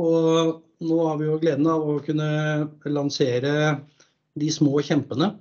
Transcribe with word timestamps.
Og 0.00 0.62
nå 0.82 0.98
har 1.06 1.18
vi 1.20 1.28
jo 1.28 1.38
gleden 1.42 1.68
av 1.68 1.84
å 1.84 1.98
kunne 2.04 2.28
lansere 2.88 3.54
de 4.38 4.48
små 4.52 4.80
kjempene. 4.84 5.34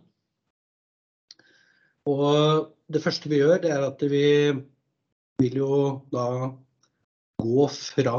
Og 2.11 2.71
det 2.91 3.01
første 3.03 3.29
vi 3.31 3.39
gjør, 3.39 3.61
det 3.63 3.71
er 3.71 3.85
at 3.85 4.01
vi 4.11 4.25
vil 5.41 5.59
jo 5.61 5.75
da 6.11 6.25
gå 7.41 7.67
fra 7.71 8.17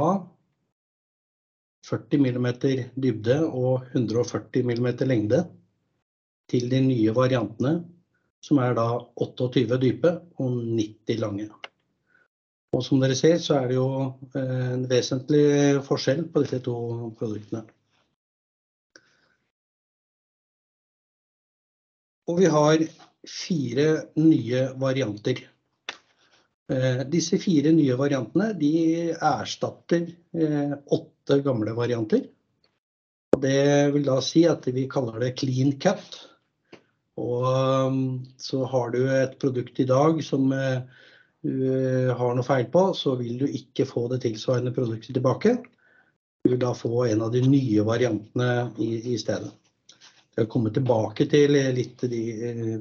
40 1.87 2.23
millimeter 2.23 2.87
dybde 2.95 3.41
og 3.45 3.91
140 3.93 4.65
millimeter 4.67 5.09
lengde 5.11 5.43
til 6.51 6.69
de 6.71 6.81
nye 6.85 7.15
variantene, 7.15 7.83
som 8.43 8.59
er 8.63 8.75
da 8.79 8.87
28 9.23 9.79
dype 9.83 10.15
og 10.43 10.57
90 10.63 11.21
lange. 11.23 11.51
Og 12.73 12.81
som 12.85 13.01
dere 13.03 13.17
ser 13.19 13.37
så 13.43 13.59
er 13.61 13.69
det 13.69 13.77
jo 13.77 13.89
en 14.39 14.87
vesentlig 14.89 15.83
forskjell 15.85 16.25
på 16.33 16.45
disse 16.45 16.61
to 16.65 16.77
produktene. 17.19 17.67
Og 22.31 22.39
vi 22.41 22.49
har 22.49 22.85
fire 23.29 23.89
nye 24.17 24.63
varianter. 24.81 25.43
Disse 27.13 27.37
fire 27.43 27.75
nye 27.77 27.97
variantene 27.99 28.53
de 28.57 28.75
erstatter 29.13 30.07
åtte 30.97 31.41
gamle 31.45 31.75
varianter. 31.77 32.25
Det 33.43 33.93
vil 33.93 34.07
da 34.07 34.17
si 34.25 34.47
at 34.49 34.65
vi 34.73 34.89
kaller 34.89 35.21
det 35.21 35.35
clean 35.43 35.75
cut. 35.83 36.23
Og 37.21 38.01
så 38.41 38.65
har 38.73 38.95
du 38.95 39.03
et 39.13 39.37
produkt 39.43 39.83
i 39.83 39.89
dag 39.89 40.23
som 40.25 40.49
du 41.43 42.11
har 42.15 42.35
noe 42.37 42.47
feil 42.47 42.69
på, 42.71 42.85
så 42.95 43.17
vil 43.19 43.41
du 43.41 43.47
ikke 43.49 43.87
få 43.89 44.07
det 44.13 44.21
tilsvarende 44.23 44.75
produktet 44.75 45.17
tilbake. 45.17 45.57
Du 46.43 46.53
vil 46.53 46.61
da 46.63 46.71
få 46.75 47.07
en 47.09 47.25
av 47.27 47.33
de 47.35 47.43
nye 47.47 47.83
variantene 47.87 48.71
i 48.83 49.17
stedet. 49.19 49.51
Jeg 50.33 50.47
vil 50.47 50.53
komme 50.53 50.71
tilbake 50.73 51.27
til 51.29 51.53
litt 51.77 52.07
de 52.09 52.23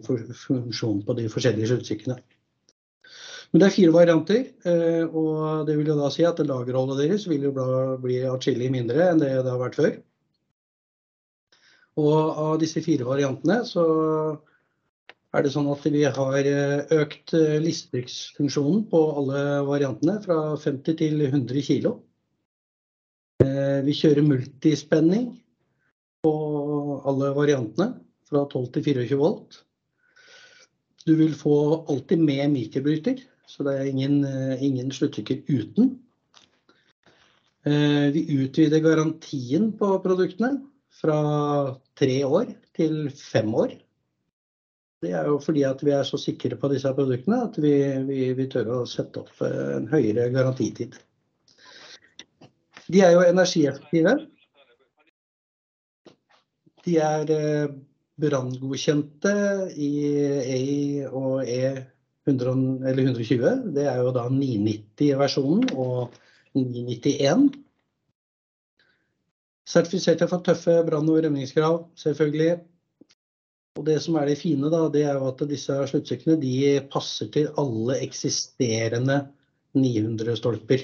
funksjonen 0.05 1.01
på 1.07 1.15
de 1.17 1.25
forskjellige 1.29 1.73
sluttstykkene. 1.73 2.15
Men 3.51 3.59
det 3.59 3.67
er 3.67 3.75
fire 3.75 3.91
varianter, 3.91 4.45
og 5.09 5.65
det 5.67 5.75
vil 5.75 5.89
jo 5.91 5.97
da 5.99 6.07
si 6.13 6.23
at 6.23 6.39
lagerholdet 6.39 7.01
deres 7.01 7.25
vil 7.27 7.49
jo 7.49 7.51
bli 7.99 8.21
atskillig 8.29 8.69
mindre 8.71 9.09
enn 9.09 9.19
det 9.19 9.33
det 9.41 9.51
har 9.51 9.59
vært 9.59 9.75
før. 9.81 9.97
Og 11.99 12.39
av 12.45 12.53
disse 12.61 12.79
fire 12.85 13.03
variantene 13.09 13.59
så 13.67 13.83
er 15.31 15.45
det 15.45 15.51
sånn 15.53 15.69
at 15.71 15.85
vi 15.87 16.03
har 16.03 16.47
økt 16.97 17.33
listetrykksfunksjonen 17.63 18.85
på 18.91 19.01
alle 19.21 19.43
variantene 19.67 20.17
fra 20.25 20.39
50 20.59 20.97
til 20.99 21.21
100 21.27 21.63
kilo. 21.67 21.93
Vi 23.41 23.95
kjører 23.97 24.27
multispenning 24.27 25.29
på 26.21 26.33
alle 27.07 27.31
variantene 27.37 27.93
fra 28.27 28.43
12 28.51 28.67
til 28.75 28.87
24 28.91 29.19
volt. 29.21 29.61
Du 31.07 31.15
vil 31.17 31.33
få 31.33 31.55
alltid 31.89 32.21
med 32.21 32.51
mikrobryter, 32.53 33.23
så 33.49 33.65
det 33.65 33.77
er 33.79 33.89
ingen 33.91 34.91
sluttstykker 34.93 35.41
uten. 35.49 35.95
Vi 37.63 38.21
utvider 38.41 38.83
garantien 38.83 39.71
på 39.77 39.95
produktene 40.03 40.59
fra 41.01 41.17
tre 41.97 42.19
år 42.27 42.51
til 42.77 43.07
fem 43.15 43.49
år. 43.57 43.73
Det 45.01 45.15
er 45.17 45.31
jo 45.31 45.39
fordi 45.41 45.63
at 45.65 45.79
vi 45.81 45.95
er 45.97 46.03
så 46.05 46.19
sikre 46.21 46.57
på 46.61 46.69
disse 46.69 46.91
produktene 46.93 47.39
at 47.47 47.55
vi 47.57 48.45
tør 48.51 48.69
å 48.75 48.81
sette 48.89 49.23
opp 49.23 49.39
en 49.47 49.87
høyere 49.89 50.27
garantitid. 50.33 50.93
De 52.91 53.01
er 53.01 53.15
jo 53.15 53.23
energieffektive. 53.25 54.13
De 56.85 56.97
er 57.01 57.31
branngodkjente 58.21 59.33
i 59.73 59.91
EI 60.57 61.07
og 61.07 61.49
E120. 61.49 63.45
Det 63.73 63.87
er 63.89 64.03
jo 64.03 64.13
da 64.13 64.27
990 64.29 65.17
versjonen 65.17 65.65
og 65.73 66.13
991. 66.57 67.47
Sertifiserte 69.71 70.27
for 70.29 70.43
tøffe 70.45 70.81
brann- 70.85 71.09
og 71.09 71.23
rømningskrav 71.23 71.87
selvfølgelig. 71.97 72.59
Og 73.79 73.85
det 73.87 73.97
som 74.03 74.17
er 74.19 74.27
det 74.27 74.39
fine 74.39 74.69
da, 74.71 74.81
det 74.91 75.05
er 75.07 75.15
jo 75.15 75.29
at 75.29 75.43
disse 75.47 75.75
sluttstykkene 75.91 76.35
de 76.41 76.55
passer 76.91 77.29
til 77.31 77.47
alle 77.59 78.01
eksisterende 78.03 79.21
900 79.77 80.35
stolper. 80.39 80.83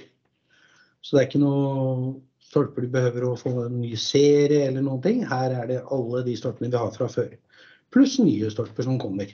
Så 1.04 1.16
det 1.16 1.22
er 1.22 1.28
ikke 1.28 1.42
noe 1.44 2.14
stolper 2.48 2.86
du 2.86 2.94
behøver 2.94 3.26
å 3.28 3.36
få 3.40 3.52
en 3.66 3.82
ny 3.82 3.92
serie 4.00 4.70
eller 4.70 4.86
noen 4.86 5.04
ting. 5.04 5.20
Her 5.28 5.56
er 5.64 5.68
det 5.70 5.82
alle 5.94 6.24
de 6.24 6.38
stolpene 6.40 6.72
vi 6.72 6.80
har 6.80 6.94
fra 6.96 7.10
før, 7.12 7.36
pluss 7.94 8.18
nye 8.24 8.52
stolper 8.54 8.88
som 8.88 9.00
kommer. 9.02 9.34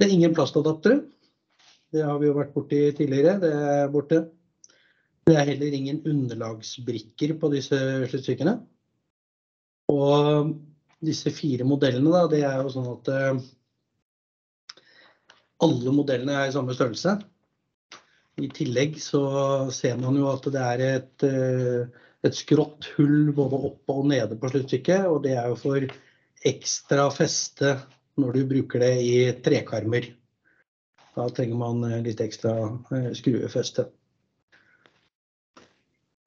Det 0.00 0.08
er 0.08 0.14
ingen 0.16 0.34
plastadaptere. 0.34 1.04
Det 1.90 2.02
har 2.06 2.18
vi 2.18 2.28
jo 2.28 2.36
vært 2.36 2.54
borti 2.54 2.80
tidligere. 2.96 3.36
Det 3.42 3.50
er 3.50 3.90
borte. 3.92 4.20
Det 5.26 5.36
er 5.36 5.46
heller 5.52 5.74
ingen 5.76 6.00
underlagsbrikker 6.08 7.34
på 7.38 7.50
disse 7.52 7.78
sluttstykkene. 8.10 8.54
Og 9.92 10.54
disse 11.00 11.32
fire 11.32 11.64
modellene 11.64 12.12
da, 12.12 12.26
det 12.28 12.42
er 12.44 12.60
jo 12.60 12.72
sånn 12.74 12.88
at 12.92 13.10
alle 15.64 15.92
modellene 15.92 16.36
er 16.36 16.50
i 16.50 16.54
samme 16.54 16.76
størrelse. 16.76 17.18
I 18.40 18.48
tillegg 18.56 18.96
så 19.00 19.22
ser 19.74 19.98
man 20.00 20.16
jo 20.16 20.28
at 20.30 20.46
det 20.52 20.62
er 20.64 20.82
et 20.88 22.36
skrått 22.36 22.88
hull 22.96 23.32
både 23.36 23.60
oppe 23.68 23.96
og 23.96 24.08
nede 24.12 24.38
på 24.40 24.48
sluttstykket, 24.52 25.08
og 25.08 25.22
det 25.26 25.34
er 25.36 25.50
jo 25.52 25.58
for 25.60 25.84
ekstra 26.48 27.08
feste 27.12 27.74
når 28.20 28.36
du 28.36 28.48
bruker 28.54 28.84
det 28.84 28.94
i 29.04 29.14
trekarmer. 29.44 30.08
Da 31.16 31.26
trenger 31.36 31.60
man 31.60 31.84
litt 32.04 32.20
ekstra 32.24 32.54
skruefeste. 33.16 33.90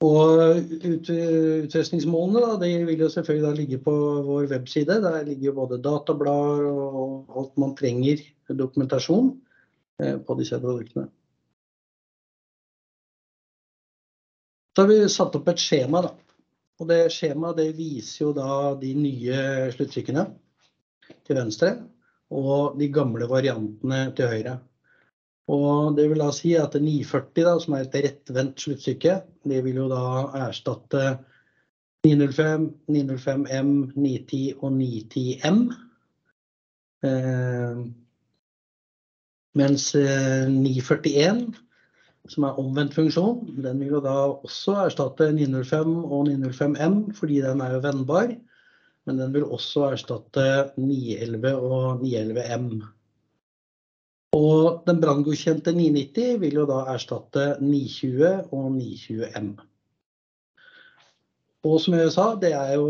Og 0.04 0.74
utrustningsmålene 0.84 2.42
da, 2.44 2.56
de 2.60 2.72
vil 2.90 3.06
jo 3.06 3.10
selvfølgelig 3.12 3.46
da 3.46 3.56
ligge 3.56 3.80
på 3.86 3.94
vår 4.28 4.50
webside. 4.52 5.00
Der 5.04 5.22
ligger 5.24 5.52
jo 5.52 5.58
både 5.62 5.80
datablader 5.84 6.66
og 6.68 7.38
alt 7.40 7.60
man 7.62 7.76
trenger 7.80 8.24
dokumentasjon 8.50 9.32
på 10.28 10.36
disse 10.40 10.60
produktene. 10.60 11.08
Så 14.74 14.82
har 14.82 14.90
vi 14.90 15.00
satt 15.14 15.36
opp 15.38 15.50
et 15.52 15.62
skjema 15.62 16.02
da, 16.02 16.10
og 16.82 16.88
det 16.90 17.00
skjemaet 17.14 17.60
det 17.62 17.68
viser 17.78 18.24
jo 18.24 18.32
da 18.34 18.74
de 18.82 18.90
nye 18.98 19.42
sluttstykkene 19.76 20.24
til 21.28 21.38
venstre 21.38 21.76
og 22.34 22.80
de 22.80 22.88
gamle 22.90 23.28
variantene 23.30 24.08
til 24.18 24.32
høyre. 24.32 24.56
Og 25.52 25.98
det 25.98 26.08
vil 26.08 26.22
da 26.24 26.30
si 26.32 26.54
at 26.56 26.76
940 26.80 27.44
da, 27.44 27.54
som 27.60 27.76
er 27.76 27.84
et 27.84 27.98
rettvendt 28.06 28.62
sluttstykke, 28.64 29.18
det 29.50 29.64
vil 29.66 29.82
jo 29.82 29.90
da 29.92 30.04
erstatte 30.46 31.02
905, 32.08 32.70
905M, 32.92 33.74
910 33.96 34.54
og 34.60 34.72
910M. 34.78 35.60
Mens 39.54 39.90
941, 39.96 41.44
som 42.32 42.48
er 42.48 42.60
omvendt 42.60 42.96
funksjon, 42.96 43.44
den 43.64 43.84
vil 43.84 43.98
jo 43.98 44.02
da 44.04 44.16
også 44.32 44.80
erstatte 44.88 45.30
905 45.36 45.94
og 46.04 46.28
905M, 46.32 46.98
fordi 47.20 47.44
den 47.44 47.62
er 47.62 47.76
jo 47.76 47.84
vennbar. 47.84 48.34
Men 49.04 49.20
den 49.20 49.34
vil 49.36 49.44
også 49.44 49.90
erstatte 49.92 50.46
911 50.80 51.56
og 51.60 52.04
911M. 52.04 52.84
Og 54.34 54.82
den 54.88 55.02
branngodkjente 55.02 55.74
990 55.76 56.40
vil 56.42 56.58
jo 56.62 56.66
da 56.70 56.80
erstatte 56.96 57.46
920 57.62 58.54
og 58.56 58.72
920M. 58.80 59.54
Og 61.64 61.80
som 61.80 61.96
jeg 61.96 62.12
sa, 62.12 62.26
det 62.42 62.52
er 62.58 62.74
jo 62.76 62.88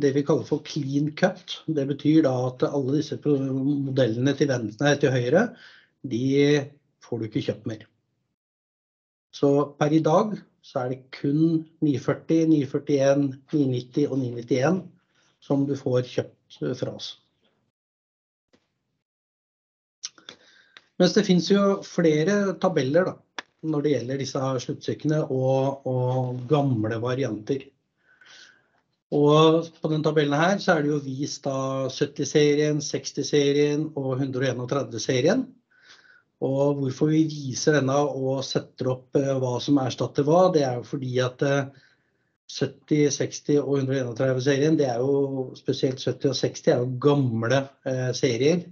det 0.00 0.14
vi 0.16 0.24
kaller 0.26 0.48
for 0.48 0.64
clean 0.66 1.12
cut. 1.16 1.60
Det 1.68 1.84
betyr 1.90 2.24
da 2.26 2.32
at 2.48 2.64
alle 2.70 2.96
disse 2.96 3.20
modellene 3.20 4.34
til 4.38 4.48
venstre, 4.50 4.96
til 4.96 5.12
høyre, 5.14 5.50
de 6.02 6.24
får 7.04 7.20
du 7.20 7.28
ikke 7.28 7.44
kjøpt 7.50 7.68
mer. 7.68 7.84
Så 9.36 9.50
per 9.78 9.92
i 9.94 10.02
dag 10.02 10.32
så 10.64 10.84
er 10.84 10.94
det 10.94 11.02
kun 11.14 11.66
940, 11.84 12.46
941, 12.50 13.28
990 13.52 14.08
og 14.08 14.18
991 14.18 14.80
som 15.40 15.66
du 15.68 15.76
får 15.78 16.08
kjøpt 16.08 16.58
fra 16.80 16.94
oss. 16.96 17.14
Mens 21.00 21.14
det 21.16 21.24
finnes 21.24 21.46
jo 21.48 21.80
flere 21.86 22.54
tabeller 22.60 23.06
da, 23.08 23.14
når 23.72 23.84
det 23.84 23.92
gjelder 23.94 24.18
disse 24.20 24.48
sluttstykkene 24.66 25.20
og 25.32 26.42
gamle 26.50 26.98
varianter. 27.00 27.62
Og 29.16 29.70
på 29.80 29.90
den 29.90 30.04
tabellen 30.06 30.36
her 30.38 30.58
så 30.62 30.76
er 30.76 30.84
det 30.84 30.92
jo 30.92 31.00
vist 31.02 31.46
da 31.46 31.88
70 31.90 32.28
serien, 32.28 32.82
60 32.84 33.26
serien 33.26 33.86
og 33.98 34.20
131 34.20 35.00
serien. 35.02 35.46
Og 36.44 36.78
hvorfor 36.78 37.10
vi 37.12 37.24
viser 37.28 37.78
denne 37.78 37.96
og 37.96 38.44
setter 38.46 38.92
opp 38.92 39.16
hva 39.16 39.54
som 39.60 39.80
erstatter 39.82 40.24
hva, 40.28 40.46
det 40.52 40.62
er 40.68 40.78
jo 40.78 40.86
fordi 40.88 41.14
at 41.24 41.42
70, 42.50 43.16
60 43.16 43.58
og 43.62 43.80
131-serien, 43.82 44.76
det 44.78 44.88
er 44.92 45.00
jo 45.00 45.48
spesielt 45.58 46.00
70 46.00 46.30
og 46.30 46.38
60 46.38 46.70
er 46.74 46.84
jo 46.84 46.92
gamle 47.08 47.64
serier. 48.16 48.62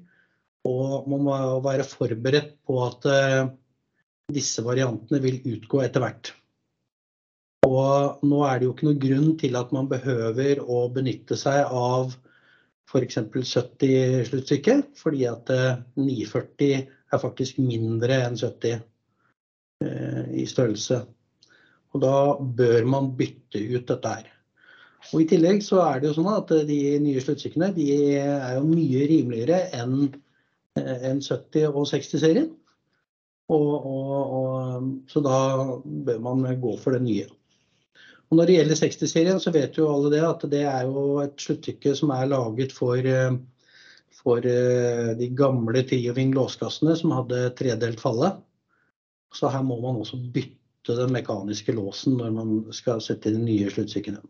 Og 0.69 1.09
man 1.09 1.25
må 1.25 1.39
være 1.65 1.87
forberedt 1.89 2.59
på 2.69 2.83
at 2.85 3.09
disse 4.35 4.65
variantene 4.65 5.23
vil 5.25 5.41
utgå 5.57 5.81
etter 5.87 6.05
hvert. 6.05 6.33
Og 7.69 8.25
nå 8.29 8.43
er 8.47 8.59
det 8.59 8.69
jo 8.69 8.75
ikke 8.75 8.89
noen 8.89 9.03
grunn 9.03 9.31
til 9.41 9.57
at 9.59 9.73
man 9.75 9.89
behøver 9.91 10.61
å 10.63 10.87
benytte 10.93 11.37
seg 11.41 11.69
av 11.69 12.15
eksempel 12.97 13.45
70 13.45 14.29
sluttstykke, 14.31 14.79
fordi 14.97 15.27
at 15.29 15.51
940 15.99 16.87
er 17.13 17.21
faktisk 17.21 17.59
mindre 17.61 18.23
enn 18.25 18.39
70 18.41 18.79
i 20.39 20.47
størrelse. 20.49 21.03
Og 21.93 22.03
da 22.05 22.17
bør 22.41 22.89
man 22.89 23.13
bytte 23.17 23.61
ut 23.61 23.89
dette 23.89 24.15
her. 24.15 24.31
Og 25.13 25.23
i 25.23 25.29
tillegg 25.31 25.61
så 25.65 25.83
er 25.85 26.01
det 26.01 26.11
jo 26.11 26.17
sånn 26.19 26.33
at 26.33 26.51
de 26.69 26.81
nye 27.01 27.21
sluttstykkene, 27.23 27.71
er 27.77 28.57
jo 28.57 28.65
mye 28.67 29.05
rimeligere 29.09 29.61
enn 29.79 30.09
70 30.79 31.69
og 31.69 31.87
60 31.91 32.21
serien. 32.23 32.49
Så 35.09 35.23
da 35.25 35.39
bør 35.85 36.19
man 36.25 36.61
gå 36.61 36.77
for 36.81 36.97
det 36.97 37.03
nye. 37.05 37.27
Og 38.29 38.37
når 38.37 38.45
det 38.49 38.57
gjelder 38.59 38.81
60 38.83 39.09
serien 39.09 39.39
så 39.41 39.51
vet 39.55 39.79
jo 39.79 39.89
alle 39.89 40.11
det 40.13 40.25
at 40.27 40.43
det 40.53 40.65
er 40.69 40.83
jo 40.85 41.23
et 41.23 41.39
sluttstykke 41.41 41.95
som 41.97 42.13
er 42.13 42.29
laget 42.29 42.75
for 42.77 43.01
de 44.45 45.29
gamle 45.39 45.83
Trioving 45.89 46.35
låskassene 46.37 46.97
som 47.01 47.15
hadde 47.17 47.55
tredelt 47.57 48.01
falle. 48.05 48.35
Så 49.35 49.49
her 49.53 49.65
må 49.65 49.81
man 49.81 49.97
også 50.03 50.21
bytte 50.35 50.97
den 50.99 51.13
mekaniske 51.17 51.73
låsen 51.73 52.19
når 52.21 52.31
man 52.37 52.53
skal 52.77 53.01
sette 53.05 53.33
de 53.33 53.41
nye 53.41 53.71
sluttstykkene. 53.73 54.21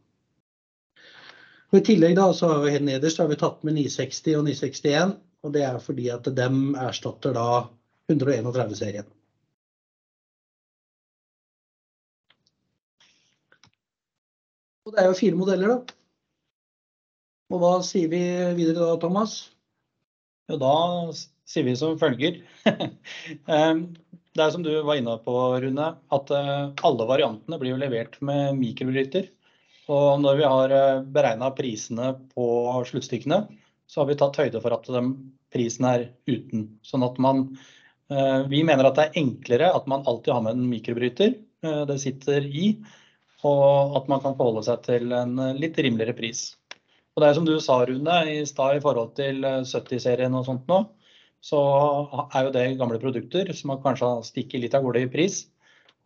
Og 1.68 1.76
i 1.80 1.84
tillegg 1.84 2.14
da 2.16 2.30
så 2.32 2.48
har 2.52 2.62
vi 2.62 2.72
helt 2.76 2.86
nederst 2.86 3.18
har 3.20 3.28
vi 3.28 3.36
tatt 3.36 3.66
med 3.66 3.74
960 3.76 4.38
og 4.38 4.46
961, 4.46 5.18
og 5.44 5.55
det 5.55 5.62
er 5.67 5.79
fordi 5.82 6.08
at 6.12 6.26
dem 6.35 6.75
erstatter 6.79 7.37
da 7.37 7.46
131 8.11 8.75
serien. 8.79 9.08
Og 14.88 14.94
det 14.94 15.02
er 15.02 15.11
jo 15.11 15.19
fire 15.19 15.37
modeller 15.37 15.75
da. 15.75 15.79
Og 17.52 17.61
hva 17.62 17.73
sier 17.85 18.08
vi 18.12 18.23
videre 18.56 18.81
da, 18.81 18.96
Thomas? 19.00 19.38
Jo, 20.49 20.56
da 20.61 20.73
sier 21.49 21.67
vi 21.67 21.76
som 21.76 21.99
følger. 22.00 22.40
Det 24.38 24.44
er 24.44 24.52
som 24.55 24.62
du 24.62 24.70
var 24.87 25.00
inne 25.00 25.17
på, 25.25 25.32
Rune, 25.58 25.87
at 26.14 26.31
alle 26.31 27.06
variantene 27.08 27.56
blir 27.58 27.73
jo 27.73 27.79
levert 27.81 28.14
med 28.23 28.55
mikrobryter. 28.61 29.25
Og 29.90 30.20
når 30.23 30.38
vi 30.38 30.44
har 30.46 30.75
beregnet 31.11 31.56
prisene 31.58 32.12
på 32.37 32.46
sluttstykkene, 32.87 33.40
så 33.88 34.02
har 34.02 34.08
vi 34.11 34.17
tatt 34.20 34.37
høyde 34.37 34.61
for 34.62 34.76
at 34.76 34.88
prisen 35.52 35.88
er 35.88 36.06
uten. 36.29 36.69
Sånn 36.85 37.06
at 37.06 37.17
man, 37.23 37.46
vi 38.52 38.61
mener 38.67 38.88
at 38.88 38.99
det 38.99 39.06
er 39.08 39.20
enklere 39.23 39.73
at 39.73 39.88
man 39.88 40.05
alltid 40.05 40.35
har 40.35 40.44
med 40.44 40.58
en 40.58 40.69
mikrobryter. 40.69 41.35
Det 41.88 41.96
sitter 41.99 42.44
i, 42.46 42.69
og 43.49 43.96
at 43.99 44.12
man 44.12 44.20
kan 44.23 44.37
forholde 44.37 44.67
seg 44.69 44.85
til 44.85 45.17
en 45.17 45.35
litt 45.56 45.81
rimeligere 45.81 46.17
pris. 46.19 46.44
Og 47.17 47.25
det 47.25 47.31
er 47.31 47.38
som 47.40 47.49
du 47.49 47.56
sa, 47.64 47.81
Rune, 47.88 48.19
i 48.31 48.44
stad 48.46 48.76
i 48.76 48.85
forhold 48.85 49.17
til 49.17 49.43
70 49.43 50.05
serien 50.05 50.37
og 50.38 50.44
sånt 50.46 50.69
nå, 50.70 50.85
så 51.43 51.58
er 52.29 52.46
jo 52.46 52.55
det 52.55 52.67
gamle 52.79 53.00
produkter 53.02 53.50
som 53.56 53.73
kanskje 53.82 54.11
stikker 54.29 54.62
litt 54.62 54.76
av 54.76 54.85
gårde 54.85 55.06
i 55.06 55.11
pris. 55.11 55.46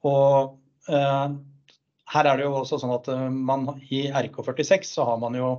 Og 0.08 0.54
her 0.88 2.28
er 2.28 2.36
det 2.38 2.46
jo 2.46 2.54
også 2.62 2.78
sånn 2.80 2.94
at 2.94 3.08
man 3.32 3.68
i 3.90 4.06
RK46 4.08 4.94
så 4.94 5.06
har 5.10 5.20
man 5.20 5.36
jo 5.36 5.54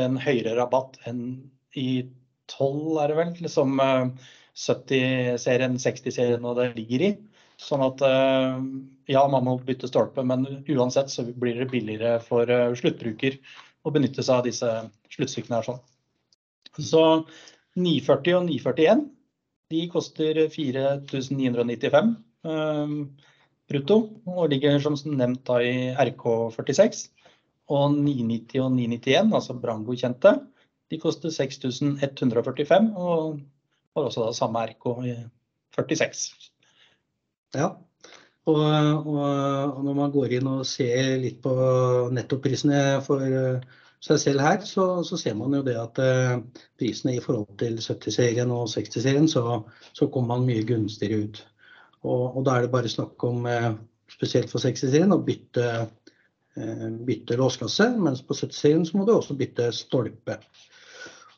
en 0.00 0.18
høyere 0.20 0.56
rabatt 0.58 0.98
enn 1.08 1.50
i 1.78 2.04
12 2.52 2.98
er 3.02 3.10
det 3.10 3.18
vel, 3.18 3.48
som 3.50 3.78
70 3.80 5.38
serien, 5.42 5.78
60 5.80 6.14
serien 6.14 6.44
og 6.46 6.58
det 6.60 6.72
ligger 6.76 7.06
i. 7.08 7.10
Sånn 7.60 7.82
at 7.86 8.02
ja, 9.10 9.22
man 9.30 9.46
må 9.46 9.56
bytte 9.62 9.88
stolpe, 9.90 10.24
men 10.26 10.44
uansett 10.70 11.10
så 11.12 11.24
blir 11.26 11.60
det 11.60 11.70
billigere 11.70 12.18
for 12.22 12.50
sluttbruker 12.78 13.38
å 13.84 13.92
benytte 13.94 14.24
seg 14.26 14.40
av 14.40 14.46
disse 14.46 14.70
sluttstykkene 15.14 15.60
her 15.60 15.68
sånn. 15.68 15.82
Så 16.74 17.02
940 17.78 18.38
og 18.38 18.48
941, 18.48 19.04
de 19.74 19.84
koster 19.92 20.40
4.995 20.52 22.14
brutto 23.70 23.98
og 24.28 24.50
ligger 24.52 24.82
som 24.82 24.98
nevnt 25.16 25.44
da 25.48 25.60
i 25.64 25.74
RK46. 25.94 27.06
Og 27.72 27.94
990 27.96 28.60
og 28.60 28.72
991, 28.74 29.32
altså 29.38 29.56
branngodkjente, 29.60 30.34
de 30.92 30.98
koster 31.00 31.32
6.145 31.32 32.90
og 33.00 33.38
har 33.96 34.08
også 34.10 34.26
da 34.26 34.34
samme 34.36 34.66
RK46. 34.68 36.26
Ja, 37.54 37.70
og 38.50 38.60
når 39.86 39.94
man 39.96 40.12
går 40.12 40.36
inn 40.36 40.50
og 40.50 40.66
ser 40.68 41.14
litt 41.22 41.40
på 41.44 41.54
nettoprisene 42.12 43.00
for 43.06 43.22
seg 44.04 44.20
selv 44.20 44.44
her, 44.44 44.60
så 44.68 45.16
ser 45.16 45.38
man 45.38 45.56
jo 45.56 45.62
det 45.64 45.78
at 45.80 46.00
prisene 46.76 47.16
i 47.16 47.22
forhold 47.24 47.56
til 47.62 47.78
70 47.80 48.18
serien 48.18 48.52
og 48.52 48.68
60 48.68 49.00
serien, 49.06 49.28
så 49.30 50.10
kommer 50.12 50.34
man 50.34 50.48
mye 50.50 50.66
gunstigere 50.68 51.24
ut. 51.24 51.40
Og 52.04 52.42
da 52.44 52.58
er 52.58 52.66
det 52.66 52.74
bare 52.74 52.92
snakk 52.92 53.24
om, 53.24 53.48
spesielt 54.12 54.52
for 54.52 54.60
60 54.60 54.90
serien, 54.92 55.16
å 55.16 55.24
bytte 55.24 55.88
låskasse, 56.56 57.88
mens 57.98 58.22
på 58.22 58.34
70 58.34 58.52
serien 58.54 58.86
så 58.86 58.96
må 58.96 59.04
du 59.06 59.14
også 59.14 59.34
bytte 59.34 59.72
stolpe. 59.72 60.38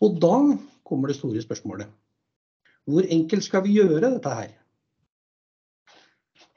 Og 0.00 0.20
da 0.20 0.58
kommer 0.84 1.08
det 1.08 1.16
store 1.16 1.42
spørsmålet: 1.42 1.88
hvor 2.84 3.02
enkelt 3.02 3.44
skal 3.44 3.64
vi 3.64 3.78
gjøre 3.80 4.10
dette 4.10 4.28
her? 4.28 4.54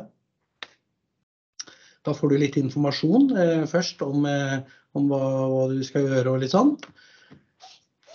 Da 2.04 2.12
får 2.18 2.34
du 2.34 2.42
litt 2.42 2.58
informasjon 2.60 3.30
eh, 3.38 3.62
først 3.70 4.02
om, 4.04 4.26
eh, 4.28 4.58
om 4.98 5.08
hva, 5.08 5.22
hva, 5.48 5.62
du 5.72 5.80
skal 5.88 6.10
gjøre 6.10 6.34
og 6.34 6.44
litt 6.44 6.52
sånn. 6.52 6.74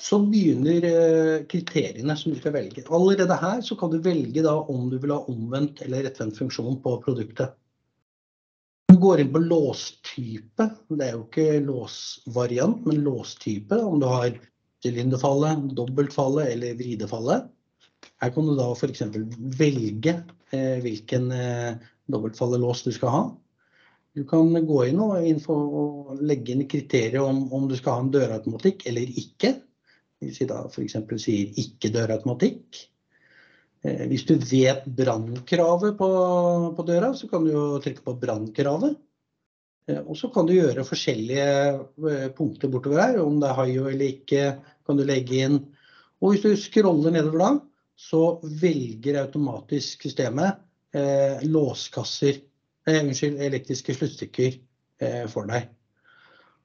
Så 0.02 0.18
begynner 0.28 0.84
eh, 0.90 1.46
kriteriene 1.48 2.18
som 2.20 2.34
du 2.34 2.40
skal 2.42 2.52
velge. 2.58 2.84
Allerede 2.92 3.40
her 3.40 3.64
så 3.64 3.78
kan 3.80 3.94
du 3.94 3.96
velge 4.04 4.44
da 4.44 4.58
om 4.60 4.90
du 4.92 4.98
vil 5.00 5.14
ha 5.14 5.22
omvendt 5.32 5.80
eller 5.86 6.04
rettvendt 6.04 6.36
funksjon 6.42 6.82
på 6.84 6.98
produktet. 7.06 7.56
Du 8.92 8.98
går 9.00 9.24
inn 9.24 9.32
på 9.32 9.40
låstype. 9.40 10.68
Det 10.92 11.08
er 11.08 11.16
jo 11.16 11.24
ikke 11.24 11.64
låsvariant, 11.64 12.84
men 12.84 13.06
låstype. 13.08 13.80
Om 13.80 14.04
du 14.04 14.10
har 14.12 14.36
sylinderfallet, 14.84 15.70
dobbeltfallet 15.80 16.52
eller 16.52 16.76
vridefallet. 16.76 17.52
Her 18.22 18.32
kan 18.34 18.48
du 18.48 18.54
da 18.56 18.70
f.eks. 18.72 19.02
velge 19.58 20.14
eh, 20.54 20.78
hvilken 20.84 21.28
eh, 21.34 21.76
dobbeltfallet 22.10 22.84
du 22.86 22.92
skal 22.94 23.12
ha. 23.12 23.22
Du 24.16 24.24
kan 24.28 24.48
gå 24.64 24.80
inn 24.88 25.00
og, 25.02 26.16
legge 26.24 26.54
inn 26.54 26.64
kriterier 26.70 27.20
om, 27.20 27.44
om, 27.52 27.66
du 27.68 27.76
skal 27.76 27.98
ha 27.98 28.04
en 28.04 28.12
dørautomatikk 28.14 28.86
eller 28.88 29.18
ikke. 29.22 29.56
Hvis 30.24 30.40
vi 30.40 30.48
da 30.48 30.62
f.eks. 30.70 30.96
sier 31.20 31.58
ikke 31.60 31.92
dørautomatikk. 31.92 32.80
Eh, 33.84 34.06
hvis 34.08 34.24
du 34.28 34.38
vet 34.40 34.86
brannkravet 34.88 35.98
på, 35.98 36.10
på, 36.78 36.86
døra, 36.88 37.12
så 37.14 37.28
kan 37.28 37.44
du 37.44 37.52
jo 37.52 37.66
trykke 37.84 38.06
på 38.06 38.16
brannkravet. 38.22 38.96
Og 40.02 40.16
så 40.18 40.26
kan 40.34 40.48
du 40.48 40.56
gjøre 40.56 40.82
forskjellige 40.82 42.32
punkter 42.34 42.72
bortover 42.72 43.04
her. 43.04 43.20
Om 43.22 43.36
det 43.38 43.52
er 43.52 43.58
haio 43.60 43.84
eller 43.86 44.16
ikke, 44.16 44.46
kan 44.82 44.98
du 44.98 45.04
legge 45.06 45.44
inn. 45.44 45.60
Og 46.18 46.32
hvis 46.32 46.42
du 46.42 46.56
scroller 46.58 47.14
nedover 47.14 47.42
da, 47.42 47.50
så 47.96 48.38
velger 48.60 49.20
automatisk 49.22 50.04
systemet 50.04 50.60
eh, 50.96 51.42
låskasser, 51.48 52.42
eh, 52.88 53.00
unnskyld, 53.00 53.40
elektriske 53.42 53.96
sluttstykker 53.96 54.58
eh, 55.00 55.24
for 55.32 55.48
deg. 55.50 55.70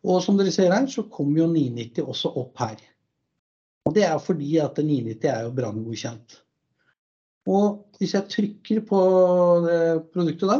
Og 0.01 0.21
som 0.25 0.37
dere 0.37 0.51
ser 0.53 0.73
her, 0.73 0.87
så 0.89 1.05
kommer 1.09 1.43
jo 1.43 1.49
990 1.51 2.07
også 2.13 2.33
opp 2.41 2.61
her. 2.63 2.77
Og 3.87 3.95
det 3.95 4.05
er 4.07 4.21
fordi 4.21 4.55
at 4.61 4.77
990 4.81 5.31
er 5.31 5.45
jo 5.45 5.55
branngodkjent. 5.57 6.37
Og 7.49 7.97
hvis 7.97 8.13
jeg 8.13 8.29
trykker 8.29 8.83
på 8.85 9.01
produktet 10.13 10.49
da, 10.49 10.59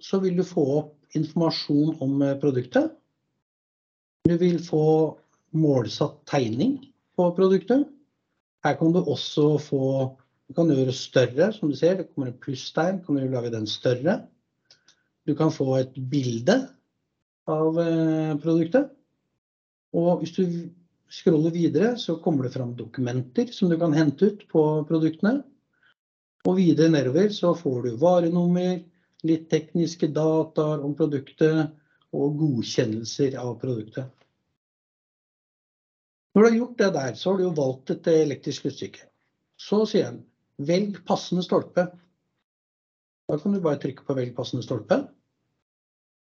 så 0.00 0.20
vil 0.22 0.36
du 0.38 0.44
få 0.46 0.64
opp 0.80 0.94
informasjon 1.16 1.96
om 2.04 2.22
eh, 2.22 2.36
produktet. 2.40 2.92
Du 4.28 4.36
vil 4.40 4.58
få 4.64 4.84
målsatt 5.56 6.20
tegning 6.28 6.78
på 7.16 7.30
produktet. 7.36 7.86
Her 8.68 8.76
kan 8.76 8.92
du 8.92 9.00
også 9.00 9.54
få 9.64 9.84
Du 10.48 10.54
kan 10.56 10.70
gjøre 10.72 10.92
større, 10.96 11.50
som 11.52 11.68
du 11.68 11.76
ser. 11.76 11.98
Det 11.98 12.06
kommer 12.08 12.30
en 12.30 12.40
pluss 12.40 12.70
der. 12.72 13.02
Kan 13.04 13.16
du 13.16 13.26
lage 13.28 13.50
den 13.52 13.66
større. 13.68 14.22
Du 15.28 15.34
kan 15.36 15.52
få 15.52 15.74
et 15.76 15.92
bilde 16.08 16.56
av 17.48 17.76
eh, 17.82 18.32
produktet. 18.40 18.88
Og 19.92 20.22
hvis 20.22 20.32
du 20.36 20.44
scroller 21.12 21.52
videre, 21.52 21.94
så 22.00 22.16
kommer 22.24 22.46
det 22.48 22.54
fram 22.56 22.72
dokumenter 22.76 23.52
som 23.52 23.68
du 23.68 23.76
kan 23.80 23.92
hente 23.92 24.32
ut 24.32 24.46
på 24.48 24.64
produktene. 24.88 25.42
Og 26.48 26.56
videre 26.56 26.92
nedover 26.92 27.28
så 27.34 27.52
får 27.56 27.82
du 27.84 27.90
varenummer, 28.00 28.80
litt 29.28 29.48
tekniske 29.52 30.08
data 30.16 30.78
om 30.78 30.96
produktet 30.96 31.74
og 32.16 32.40
godkjennelser 32.40 33.36
av 33.40 33.56
produktet. 33.60 34.08
Når 36.38 36.44
du 36.44 36.46
har 36.52 36.56
gjort 36.60 36.78
det 36.78 36.88
der, 36.94 37.14
så 37.18 37.30
har 37.32 37.38
du 37.38 37.42
jo 37.48 37.54
valgt 37.56 37.90
et 37.90 38.08
elektrisk 38.12 38.62
sluttstykke. 38.62 39.08
Så 39.58 39.80
sier 39.90 40.04
han 40.06 40.20
velg 40.68 41.00
passende 41.08 41.42
stolpe. 41.42 41.82
Da 43.26 43.38
kan 43.42 43.56
du 43.56 43.58
bare 43.64 43.80
trykke 43.82 44.06
på 44.06 44.14
velg 44.14 44.36
passende 44.36 44.62
stolpe. 44.62 45.00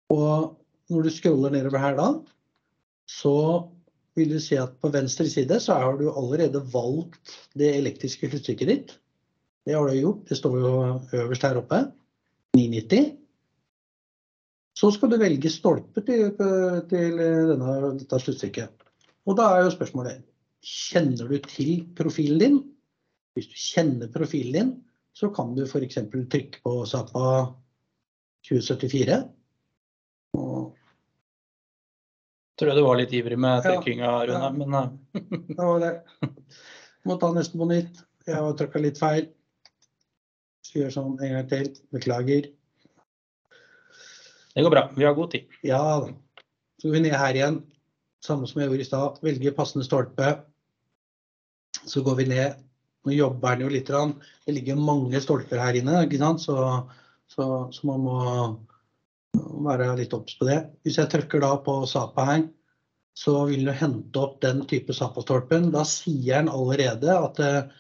Og 0.09 0.57
når 0.89 1.05
du 1.05 1.11
scroller 1.13 1.53
nedover 1.53 1.85
her 1.85 1.99
da, 2.01 2.07
så 3.05 3.35
vil 4.17 4.33
du 4.33 4.41
se 4.41 4.57
at 4.63 4.73
på 4.81 4.89
venstre 4.89 5.29
side 5.29 5.61
så 5.61 5.77
har 5.77 6.01
du 6.01 6.07
allerede 6.09 6.65
valgt 6.73 7.37
det 7.53 7.69
elektriske 7.77 8.33
sluttstykket 8.33 8.73
ditt. 8.73 8.97
Det 9.69 9.77
har 9.77 9.85
du 9.85 10.01
gjort. 10.01 10.25
Det 10.33 10.41
står 10.41 10.61
jo 10.65 10.75
øverst 11.21 11.45
her 11.45 11.61
oppe. 11.61 11.85
990. 12.57 13.11
Så 14.81 14.95
skal 14.97 15.13
du 15.13 15.21
velge 15.21 15.53
stolpe 15.53 16.01
til, 16.09 16.31
til 16.89 17.27
denne, 17.53 17.99
dette 18.01 18.25
sluttstykket. 18.25 18.81
Og 19.29 19.37
da 19.37 19.47
er 19.53 19.65
jo 19.65 19.73
spørsmålet 19.73 20.23
kjenner 20.61 21.29
du 21.29 21.37
til 21.45 21.85
profilen 21.97 22.41
din. 22.41 22.59
Hvis 23.35 23.49
du 23.49 23.57
kjenner 23.57 24.11
profilen 24.13 24.53
din, 24.57 24.71
så 25.13 25.29
kan 25.33 25.53
du 25.55 25.63
f.eks. 25.65 25.99
trykke 26.11 26.61
på 26.63 26.75
Sapa 26.89 27.25
2074. 28.47 29.19
Og 30.37 30.77
jeg 32.51 32.67
tror 32.67 32.77
du 32.77 32.85
var 32.85 32.99
litt 32.99 33.13
ivrig 33.17 33.37
med 33.41 33.63
trykkinga, 33.65 34.09
Rune. 34.29 34.39
Ja, 34.45 34.49
men 34.53 34.73
eh. 34.77 34.89
det 35.49 35.57
var 35.57 35.79
det. 35.81 35.93
Må 37.09 37.17
ta 37.17 37.31
nesten 37.33 37.61
på 37.61 37.67
nytt. 37.69 38.03
Jeg 38.27 38.37
har 38.37 38.57
trykka 38.57 38.81
litt 38.83 39.01
feil. 39.01 39.31
Så 40.61 40.77
gjør 40.77 40.93
sånn 40.93 41.15
en 41.17 41.33
gang 41.37 41.47
til. 41.49 41.71
Beklager. 41.93 42.51
Det 44.51 44.65
går 44.65 44.73
bra. 44.73 44.83
Vi 44.93 45.07
har 45.07 45.17
god 45.17 45.33
tid. 45.33 45.49
Ja 45.65 45.81
da. 46.03 46.13
Så 46.77 46.89
går 46.89 46.99
vi 46.99 47.03
ned 47.07 47.17
her 47.17 47.37
igjen 47.37 47.61
samme 48.21 48.47
som 48.49 48.61
jeg 48.61 48.69
gjorde 48.69 48.85
i 48.85 48.89
stad, 48.89 49.21
velge 49.25 49.53
passende 49.57 49.85
stolpe. 49.87 50.33
Så 51.81 52.03
går 52.05 52.19
vi 52.21 52.29
ned. 52.29 52.61
Nå 53.05 53.15
jobber 53.15 53.57
den 53.57 53.65
jo 53.65 53.73
litt. 53.73 53.89
Det 53.89 54.53
ligger 54.53 54.77
mange 54.77 55.21
stolper 55.23 55.61
her 55.61 55.77
inne, 55.79 56.03
så, 56.37 56.57
så, 57.31 57.45
så, 57.73 57.87
man 57.87 58.03
må 58.05 58.17
være 59.65 59.95
litt 59.97 60.13
obs 60.13 60.37
på 60.37 60.45
det. 60.49 60.59
Hvis 60.85 60.99
jeg 61.01 61.09
trykker 61.09 61.41
da 61.41 61.55
på 61.65 61.81
Sapa 61.89 62.27
her, 62.29 62.43
så 63.17 63.41
vil 63.49 63.65
du 63.67 63.73
hente 63.75 64.21
opp 64.21 64.39
den 64.43 64.63
type 64.69 64.93
Sapa-stolpen. 64.95 65.71
Da 65.73 65.83
sier 65.87 66.43
den 66.43 66.51
allerede 66.51 67.11
at 67.11 67.41
uh, 67.41 67.73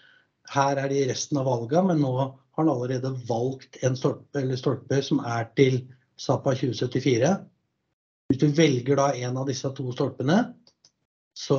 her 0.51 0.81
er 0.81 0.91
de 0.91 1.05
resten 1.11 1.39
av 1.39 1.47
valga, 1.47 1.83
men 1.85 2.01
nå 2.03 2.15
har 2.17 2.65
den 2.65 2.73
allerede 2.73 3.13
valgt 3.29 3.77
en 3.85 3.95
stolpe, 3.95 4.43
stolpe 4.59 4.99
som 5.05 5.21
er 5.23 5.47
til 5.59 5.83
Sapa 6.19 6.55
2074. 6.57 7.31
Hvis 8.31 8.39
du 8.39 8.53
velger 8.55 8.95
da 8.95 9.09
en 9.11 9.37
av 9.41 9.49
disse 9.49 9.67
to 9.75 9.91
stolpene, 9.91 10.37
så 11.35 11.57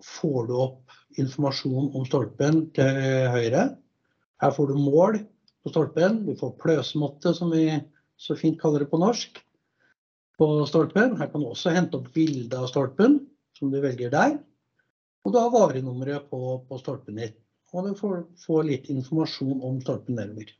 får 0.00 0.46
du 0.48 0.54
opp 0.56 0.94
informasjon 1.20 1.90
om 1.92 2.06
stolpen 2.08 2.62
til 2.72 3.00
høyre. 3.28 3.64
Her 4.40 4.54
får 4.56 4.70
du 4.70 4.78
mål 4.80 5.18
på 5.60 5.72
stolpen. 5.74 6.22
Du 6.24 6.32
får 6.40 6.54
pløsmåtte, 6.62 7.34
som 7.36 7.52
vi 7.52 7.76
så 8.16 8.38
fint 8.40 8.56
kaller 8.56 8.86
det 8.86 8.88
på 8.88 9.02
norsk, 9.02 9.36
på 10.40 10.48
stolpen. 10.70 11.12
Her 11.20 11.28
kan 11.28 11.44
du 11.44 11.50
også 11.50 11.74
hente 11.76 12.00
opp 12.00 12.08
bilde 12.16 12.56
av 12.56 12.70
stolpen, 12.72 13.18
som 13.60 13.68
du 13.68 13.76
velger 13.84 14.08
der. 14.14 14.38
Og 15.28 15.36
du 15.36 15.42
har 15.42 15.52
varenummeret 15.52 16.32
på, 16.32 16.40
på 16.64 16.80
stolpen 16.80 17.20
din. 17.20 17.36
Og 17.76 17.84
du 17.84 17.92
får, 18.00 18.24
får 18.46 18.64
litt 18.64 18.88
informasjon 18.96 19.60
om 19.60 19.76
stolpen 19.84 20.16
nedover. 20.22 20.56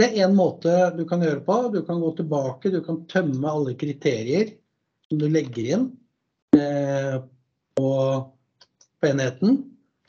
Det 0.00 0.06
er 0.08 0.22
én 0.24 0.32
måte 0.32 0.72
du 0.96 1.02
kan 1.04 1.20
gjøre 1.20 1.42
på. 1.44 1.56
Du 1.74 1.82
kan 1.84 1.98
gå 2.00 2.14
tilbake, 2.16 2.70
du 2.72 2.80
kan 2.84 3.02
tømme 3.10 3.50
alle 3.50 3.74
kriterier 3.76 4.54
som 5.04 5.18
du 5.20 5.26
legger 5.28 5.74
inn 5.74 5.82
eh, 6.56 7.18
på, 7.76 7.90
på, 8.96 9.10
enheten. 9.10 9.58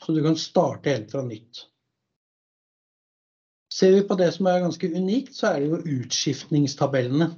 Så 0.00 0.14
du 0.16 0.22
kan 0.24 0.38
starte 0.40 0.94
helt 0.94 1.12
fra 1.12 1.20
nytt. 1.26 1.66
Ser 3.72 3.92
vi 3.98 4.06
på 4.08 4.16
det 4.16 4.30
som 4.32 4.48
er 4.48 4.64
ganske 4.64 4.90
unikt, 4.96 5.36
så 5.36 5.50
er 5.50 5.60
det 5.60 5.68
jo 5.68 5.98
utskiftningstabellene. 5.98 7.28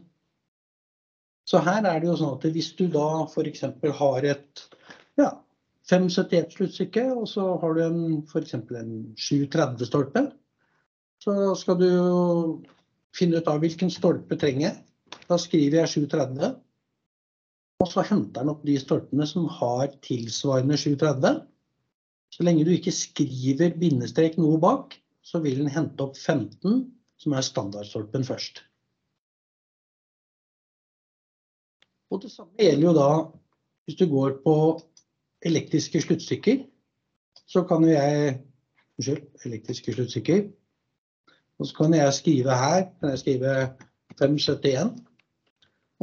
Så 1.50 1.58
her 1.66 1.82
er 1.82 1.98
det 1.98 2.08
jo 2.12 2.16
sånn 2.22 2.38
at 2.38 2.46
hvis 2.54 2.70
du 2.78 2.86
da 2.94 3.08
f.eks. 3.26 3.66
har 3.98 4.30
et 4.30 4.64
ja, 5.18 5.32
571 5.90 6.54
sluttstykke, 6.54 7.04
og 7.18 7.26
så 7.34 7.50
har 7.60 7.76
du 7.76 7.84
f.eks. 8.30 8.54
en 8.62 8.96
730-stolpe, 9.18 10.28
så 11.24 11.54
skal 11.56 11.78
du 11.80 11.90
finne 13.16 13.40
ut 13.40 13.48
av 13.48 13.62
hvilken 13.62 13.92
stolpe 13.92 14.36
trenger. 14.40 14.76
Da 15.28 15.38
skriver 15.40 15.80
jeg 15.80 15.92
730. 15.94 16.58
Og 17.82 17.90
så 17.90 18.04
henter 18.06 18.42
den 18.42 18.52
opp 18.52 18.64
de 18.66 18.76
stolpene 18.80 19.26
som 19.28 19.46
har 19.60 19.88
tilsvarende 20.04 20.76
730. 20.80 21.40
Så 22.34 22.44
lenge 22.44 22.66
du 22.66 22.72
ikke 22.74 22.92
skriver 22.94 23.76
bindestrek 23.78 24.36
noe 24.40 24.58
bak, 24.60 24.96
så 25.24 25.40
vil 25.40 25.62
den 25.62 25.72
hente 25.72 26.04
opp 26.04 26.18
15, 26.18 26.84
som 27.20 27.36
er 27.36 27.46
standardstolpen 27.46 28.26
først. 28.26 28.60
Og 32.12 32.20
det 32.22 32.32
samme 32.34 32.58
gjelder 32.60 32.88
jo 32.88 32.96
da 32.98 33.08
hvis 33.84 33.98
du 34.00 34.04
går 34.10 34.36
på 34.44 34.56
elektriske 35.44 36.02
sluttstykker. 36.04 36.66
Så 37.48 37.64
kan 37.68 37.84
jo 37.84 37.94
jeg 37.94 38.42
Unnskyld, 38.94 39.24
elektriske 39.42 39.90
sluttstykker. 39.90 40.44
Og 41.58 41.68
så 41.68 41.76
kan 41.78 41.94
jeg 41.94 42.14
skrive 42.16 42.56
her 42.58 42.86
kan 43.00 43.12
jeg 43.12 43.22
skrive 43.22 43.56
571. 44.18 44.94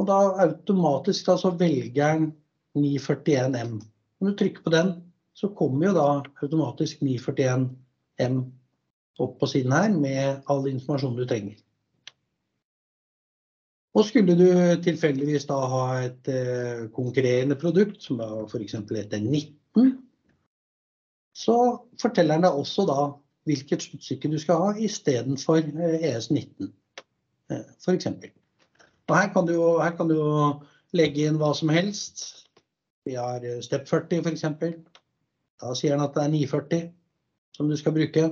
Og 0.00 0.08
da 0.08 0.18
automatisk 0.46 1.28
da, 1.28 1.36
så 1.38 1.52
velger 1.56 2.18
den 2.18 2.30
941M. 2.78 3.74
Når 4.20 4.30
du 4.30 4.36
trykker 4.38 4.64
på 4.64 4.72
den, 4.72 4.94
så 5.36 5.48
kommer 5.56 5.88
jo 5.88 5.94
da 5.96 6.06
automatisk 6.44 7.02
941 7.04 7.68
M 8.28 8.40
opp 9.20 9.36
på 9.40 9.48
siden 9.50 9.74
her 9.76 9.92
med 9.92 10.48
all 10.50 10.66
informasjon 10.70 11.18
du 11.18 11.26
trenger. 11.28 11.60
Og 13.92 14.06
skulle 14.08 14.34
du 14.38 14.46
tilfeldigvis 14.80 15.44
da 15.50 15.58
ha 15.68 15.82
et 16.00 16.28
eh, 16.32 16.86
konkurrerende 16.96 17.58
produkt, 17.60 18.00
som 18.00 18.22
f.eks. 18.48 18.78
heter 18.88 19.20
19, 19.20 19.90
så 21.36 21.56
forteller 22.00 22.38
den 22.38 22.46
deg 22.46 22.56
også 22.56 22.86
da 22.88 23.02
hvilket 23.48 23.86
sluttstykke 23.86 24.30
du 24.30 24.38
skal 24.40 24.60
ha 24.62 24.70
istedenfor 24.78 25.60
eh, 25.62 26.06
ES19, 26.12 26.70
eh, 27.50 27.66
f.eks. 27.82 28.08
Og 29.10 29.16
her 29.18 29.32
kan, 29.34 29.48
du, 29.48 29.56
her 29.82 29.96
kan 29.98 30.10
du 30.10 30.18
legge 30.96 31.26
inn 31.26 31.40
hva 31.40 31.52
som 31.56 31.72
helst. 31.74 32.24
Vi 33.06 33.16
har 33.18 33.44
eh, 33.44 33.60
Step 33.64 33.88
40 33.90 34.22
f.eks. 34.22 34.46
Da 35.62 35.74
sier 35.78 35.96
han 35.96 36.04
at 36.06 36.16
det 36.16 36.24
er 36.24 36.34
940 36.34 36.88
som 37.56 37.68
du 37.70 37.76
skal 37.78 37.96
bruke. 37.96 38.28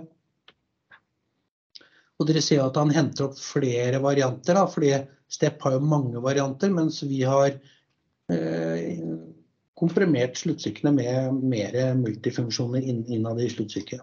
Og 2.20 2.28
dere 2.28 2.42
ser 2.44 2.62
at 2.62 2.76
han 2.76 2.92
henter 2.92 3.28
opp 3.28 3.38
flere 3.40 4.00
varianter. 4.02 4.56
Da, 4.56 4.66
fordi 4.70 4.94
Step 5.30 5.62
har 5.64 5.76
jo 5.76 5.90
mange 5.90 6.22
varianter, 6.22 6.72
mens 6.74 7.00
vi 7.06 7.22
har 7.24 7.54
eh, 8.32 8.96
komprimert 9.78 10.36
sluttstykkene 10.36 10.92
med 10.92 11.44
mer 11.50 11.78
multifunksjoner 11.96 12.84
innad 12.84 13.40
i 13.40 13.48
sluttstykket. 13.52 14.02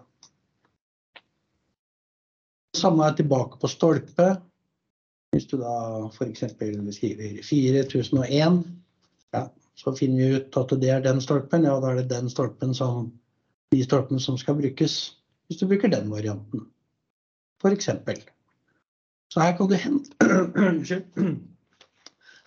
Samme 2.78 3.06
er 3.06 3.16
tilbake 3.18 3.60
på 3.60 3.70
stolpe. 3.70 4.28
Hvis 5.34 5.48
du 5.50 5.58
da 5.60 5.74
f.eks. 6.08 6.44
skriver 6.96 7.42
4001, 7.44 8.62
ja, 9.36 9.42
så 9.76 9.92
finner 9.96 10.22
vi 10.22 10.38
ut 10.38 10.56
at 10.56 10.72
det 10.80 10.90
er 10.94 11.04
den 11.04 11.20
stolpen. 11.20 11.66
Ja, 11.68 11.76
da 11.82 11.92
er 11.92 12.00
det 12.00 12.08
den 12.14 12.30
stolpen 12.32 12.72
som, 12.74 13.10
de 13.74 13.82
stolpene 13.84 14.22
som 14.22 14.38
skal 14.40 14.56
brukes 14.60 14.98
hvis 15.48 15.60
du 15.62 15.68
bruker 15.68 15.88
den 15.92 16.10
varianten. 16.12 16.66
F.eks. 17.62 17.88
Så 19.32 19.40
her 19.44 19.54
kan 19.56 19.68
du 19.68 19.76
hente 19.76 20.10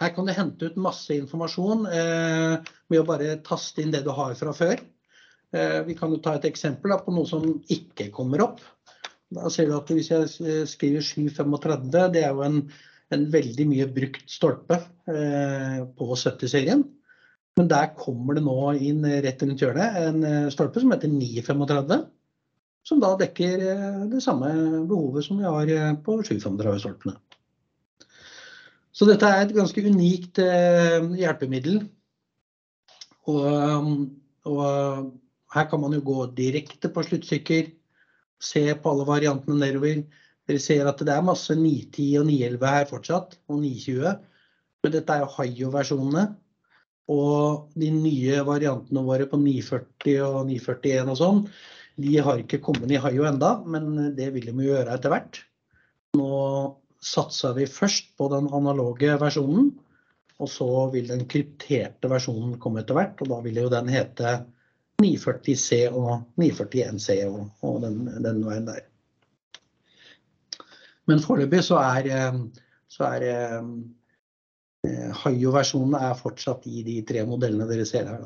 Her 0.02 0.10
kan 0.16 0.26
du 0.26 0.34
hente 0.34 0.66
ut 0.66 0.78
masse 0.82 1.14
informasjon 1.14 1.84
eh, 1.94 2.70
å 2.98 3.04
bare 3.06 3.36
taste 3.46 3.84
inn 3.84 3.92
det 3.94 4.02
du 4.06 4.10
har 4.18 4.34
fra 4.38 4.54
før. 4.58 4.80
Eh, 5.54 5.82
vi 5.86 5.94
kan 5.98 6.10
jo 6.10 6.18
ta 6.24 6.34
et 6.38 6.48
eksempel 6.50 6.90
da, 6.94 6.98
på 7.06 7.14
noe 7.14 7.30
som 7.30 7.46
ikke 7.70 8.08
kommer 8.16 8.42
opp. 8.48 8.64
Da 9.32 9.50
ser 9.52 9.70
du 9.70 9.76
at 9.78 9.92
Hvis 9.92 10.12
jeg 10.12 10.66
skriver 10.68 11.04
735, 11.06 12.08
det 12.16 12.26
er 12.26 12.34
jo 12.36 12.46
en, 12.46 12.64
en 13.16 13.28
veldig 13.34 13.68
mye 13.70 13.88
brukt 13.96 14.26
stolpe 14.32 14.80
eh, 15.08 15.84
på 15.98 16.10
70-serien. 16.16 16.84
Men 17.60 17.70
der 17.72 17.94
kommer 18.00 18.36
det 18.36 18.44
nå 18.46 18.58
inn 18.80 19.04
rett 19.04 19.44
rundt 19.44 19.64
hjørnet 19.64 20.02
en 20.02 20.26
eh, 20.28 20.50
stolpe 20.54 20.84
som 20.84 20.92
heter 20.94 21.12
935 21.12 22.10
som 22.88 23.02
da 23.02 23.12
dekker 23.20 23.66
eh, 23.66 24.00
det 24.12 24.22
samme 24.26 24.52
behovet 24.90 25.26
som 25.26 25.42
vi 25.42 25.48
har 25.48 25.70
eh, 25.70 25.98
på 26.06 26.18
735-stolpene. 26.22 27.16
Så 28.92 29.08
dette 29.08 29.28
er 29.28 29.46
et 29.46 29.56
ganske 29.56 29.84
unikt 29.86 30.42
eh, 30.44 31.00
hjelpemiddel. 31.22 31.84
Og, 33.32 34.08
og, 34.50 35.12
her 35.52 35.68
kan 35.70 35.82
man 35.84 35.94
jo 35.94 36.02
gå 36.04 36.26
direkte 36.36 36.90
på 36.92 37.04
sluttstykker, 37.06 37.70
se 38.42 38.64
på 38.76 38.92
alle 38.92 39.08
variantene 39.08 39.60
nedover. 39.62 40.04
Dere 40.50 40.62
ser 40.62 40.90
at 40.90 41.02
det 41.06 41.14
er 41.14 41.26
masse 41.26 41.56
910 41.56 42.08
og 42.22 42.28
911 42.30 42.72
her 42.76 42.88
fortsatt, 42.90 43.36
og 43.48 43.62
920. 43.62 44.16
Men 44.82 44.96
dette 44.96 45.16
er 45.16 45.24
jo 45.24 45.34
Hayo-versjonene. 45.36 46.26
Og 47.12 47.72
de 47.78 47.92
nye 47.94 48.42
variantene 48.48 49.04
våre 49.06 49.28
på 49.30 49.40
940 49.40 50.20
og 50.26 50.42
941 50.50 51.12
og 51.12 51.18
sånn, 51.20 51.42
de 52.02 52.14
har 52.24 52.40
ikke 52.40 52.62
kommet 52.64 52.92
i 52.94 53.00
Hayo 53.04 53.26
enda, 53.28 53.58
men 53.68 54.14
det 54.18 54.30
vil 54.36 54.48
de 54.48 54.68
gjøre 54.68 54.94
etter 54.96 55.12
hvert. 55.12 55.42
Nå 56.18 56.30
satser 57.02 57.56
vi 57.58 57.68
først 57.70 58.14
på 58.18 58.30
den 58.32 58.48
analoge 58.54 59.18
versjonen, 59.22 59.72
og 60.42 60.50
så 60.50 60.70
vil 60.94 61.10
den 61.12 61.28
krypterte 61.30 62.10
versjonen 62.10 62.56
komme 62.62 62.82
etter 62.82 62.98
hvert. 62.98 63.22
Og 63.22 63.30
da 63.30 63.42
vil 63.46 63.60
jo 63.62 63.70
den 63.74 63.92
hete 63.92 64.40
940C 65.02 65.82
og 65.90 66.12
941C 66.40 67.18
og, 67.28 67.46
og 67.66 67.82
den, 67.84 68.04
den, 68.24 68.44
veien 68.48 68.68
der. 68.70 68.84
Men 71.10 71.24
foreløpig 71.24 71.64
så 71.66 71.80
er, 71.82 72.38
så 72.92 73.08
er 73.10 73.26
eh, 73.28 75.10
Hayo-versjonen 75.24 75.98
er 75.98 76.18
fortsatt 76.18 76.68
i 76.70 76.86
de 76.86 77.02
tre 77.08 77.26
modellene 77.28 77.68
dere 77.70 77.86
ser 77.90 78.08
her, 78.10 78.24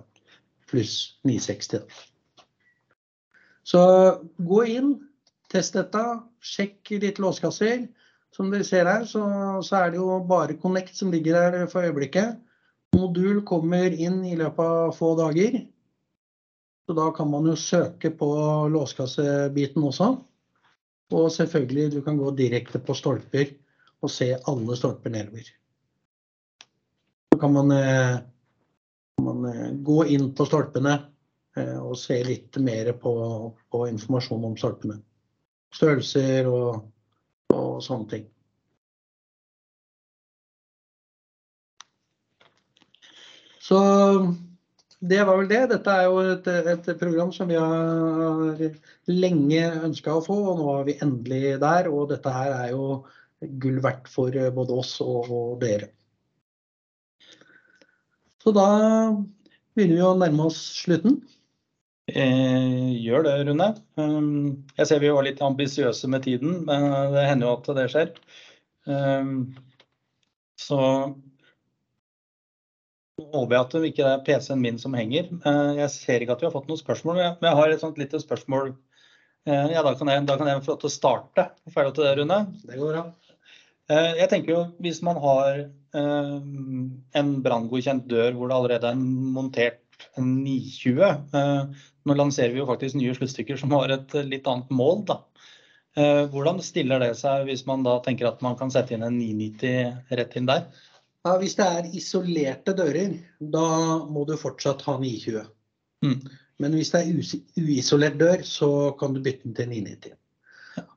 pluss 0.69 1.17
960. 1.27 1.71
Da. 1.73 2.45
Så 3.65 3.81
gå 4.37 4.63
inn, 4.75 4.95
test 5.51 5.75
dette, 5.77 6.03
sjekk 6.43 6.95
litt 7.01 7.21
låskasser. 7.21 7.87
Som 8.35 8.51
dere 8.51 8.67
ser 8.67 8.87
her, 8.89 9.05
så, 9.07 9.23
så, 9.63 9.79
er 9.79 9.93
det 9.93 10.01
jo 10.01 10.19
bare 10.27 10.57
Connect 10.59 10.97
som 10.97 11.11
ligger 11.13 11.37
her 11.39 11.69
for 11.71 11.87
øyeblikket. 11.87 12.35
Modul 12.95 13.41
kommer 13.47 13.91
inn 13.91 14.21
i 14.27 14.35
løpet 14.39 14.75
av 14.79 14.91
få 14.95 15.13
dager. 15.19 15.61
Så 16.85 16.93
da 16.93 17.09
kan 17.17 17.29
man 17.31 17.47
jo 17.49 17.55
søke 17.57 18.11
på 18.13 18.29
låskassebiten 18.69 19.83
også. 19.83 20.11
Og 21.15 21.31
selvfølgelig, 21.33 21.91
du 21.95 21.99
kan 22.05 22.17
gå 22.17 22.31
direkte 22.37 22.81
på 22.81 22.93
stolper 22.97 23.55
og 24.01 24.11
se 24.13 24.31
alle 24.35 24.77
stolper 24.77 25.13
nedover. 25.13 25.49
Så 27.33 27.39
kan 27.41 27.53
man, 27.53 27.71
eh, 27.71 28.15
man 29.21 29.45
eh, 29.49 29.73
gå 29.85 30.03
inn 30.13 30.31
på 30.37 30.45
stolpene 30.45 30.99
Eh, 31.55 31.77
og 31.79 31.95
se 31.97 32.17
litt 32.27 32.57
mer 32.59 32.91
på, 32.99 33.11
på 33.71 33.85
informasjon 33.87 34.43
om 34.49 34.55
stolpene. 34.59 34.97
Størrelser 35.75 36.49
og, 36.51 36.89
og, 37.55 37.69
sånne 37.83 38.09
ting. 38.11 38.25
Så 43.65 43.79
det 45.09 45.21
var 45.27 45.39
vel 45.39 45.49
det. 45.49 45.61
Dette 45.71 45.93
er 45.93 46.07
jo 46.07 46.21
et, 46.23 46.47
et 46.71 46.89
program 46.99 47.31
som 47.35 47.49
vi 47.49 47.57
har 47.59 48.63
lenge 49.11 49.61
ønska 49.87 50.15
å 50.17 50.23
få, 50.25 50.37
og 50.51 50.61
nå 50.61 50.71
er 50.79 50.87
vi 50.89 50.97
endelig 51.05 51.55
der. 51.63 51.89
Og 51.91 52.09
dette 52.13 52.33
her 52.33 52.55
er 52.55 52.73
jo 52.73 52.87
gull 53.61 53.79
verdt 53.83 54.09
for 54.11 54.35
både 54.55 54.79
oss 54.81 54.97
og, 55.05 55.29
og 55.29 55.55
dere. 55.61 55.91
Så 58.45 58.53
da 58.53 58.67
begynner 59.75 59.95
vi 59.95 60.05
å 60.05 60.17
nærme 60.19 60.49
oss 60.51 60.59
slutten. 60.83 61.19
Eh, 62.05 62.91
gjør 63.01 63.25
det, 63.25 63.35
Rune. 63.47 63.69
Um, 63.97 64.65
jeg 64.77 64.89
ser 64.89 65.01
vi 65.01 65.09
var 65.09 65.25
litt 65.25 65.41
ambisiøse 65.41 66.09
med 66.13 66.27
tiden, 66.27 66.59
men 66.67 66.85
det 67.15 67.25
hender 67.25 67.49
jo 67.49 67.55
at 67.55 67.71
det 67.79 67.87
skjer. 67.93 68.11
Um, 68.85 69.39
så 70.61 70.79
håper 73.21 73.55
jeg 73.55 73.61
at 73.63 73.75
det 73.75 73.91
ikke 73.91 74.07
er 74.09 74.23
PC-en 74.27 74.63
min 74.63 74.79
som 74.81 74.95
henger. 74.97 75.29
Jeg 75.79 75.91
ser 75.93 76.23
ikke 76.23 76.35
at 76.35 76.43
vi 76.43 76.49
har 76.49 76.55
fått 76.55 76.67
noen 76.71 76.81
spørsmål, 76.81 77.21
men 77.21 77.47
jeg 77.47 77.59
har 77.59 77.71
et 77.71 77.83
sånt 77.83 77.99
lite 78.01 78.19
spørsmål. 78.21 78.73
Uh, 79.45 79.69
ja, 79.69 79.83
da 79.85 79.93
kan, 79.93 80.09
jeg, 80.09 80.25
da 80.25 80.35
kan 80.39 80.49
jeg 80.49 80.63
få 80.65 80.73
lov 80.73 80.81
til 80.81 80.89
å 80.89 80.95
starte. 80.95 81.47
Ferdig 81.71 81.95
til 81.95 82.07
det, 82.07 82.13
Rune? 82.19 82.39
Det 82.65 82.79
går 82.79 82.95
bra. 82.95 83.03
Uh, 83.91 84.13
jeg 84.17 84.29
tenker 84.31 84.55
jo 84.55 84.61
hvis 84.81 85.03
man 85.05 85.21
har 85.23 85.65
en 85.95 87.27
branngodkjent 87.39 88.09
dør 88.11 88.33
hvor 88.35 88.49
det 88.51 88.55
allerede 88.57 88.89
er 88.89 88.97
montert 88.99 90.03
en 90.19 90.33
920. 90.43 91.77
Nå 92.03 92.17
lanserer 92.19 92.51
vi 92.51 92.59
jo 92.59 92.65
faktisk 92.67 92.97
nye 92.99 93.13
sluttstykker 93.15 93.55
som 93.61 93.71
har 93.77 93.93
et 93.95 94.17
litt 94.27 94.49
annet 94.51 94.73
mål. 94.75 95.05
Da. 95.07 95.21
Eh, 95.95 96.25
hvordan 96.31 96.59
stiller 96.63 96.99
det 96.99 97.13
seg 97.21 97.45
hvis 97.47 97.63
man 97.69 97.85
da 97.85 97.95
tenker 98.03 98.27
at 98.27 98.41
man 98.43 98.57
kan 98.59 98.71
sette 98.73 98.97
inn 98.97 99.05
en 99.07 99.15
990 99.15 100.17
rett 100.19 100.35
inn 100.35 100.49
der? 100.49 100.65
Ja, 101.25 101.37
hvis 101.41 101.55
det 101.57 101.65
er 101.65 101.93
isolerte 101.97 102.75
dører, 102.77 103.15
da 103.39 103.67
må 104.05 104.27
du 104.29 104.35
fortsatt 104.37 104.83
ha 104.85 104.97
920. 105.01 105.47
Mm. 106.05 106.19
Men 106.61 106.75
hvis 106.77 106.91
det 106.93 107.01
er 107.01 107.63
uisolert 107.65 108.19
dør, 108.19 108.43
så 108.45 108.69
kan 108.99 109.15
du 109.15 109.23
bytte 109.25 109.47
den 109.47 109.55
til 109.57 109.71
990. 109.71 110.13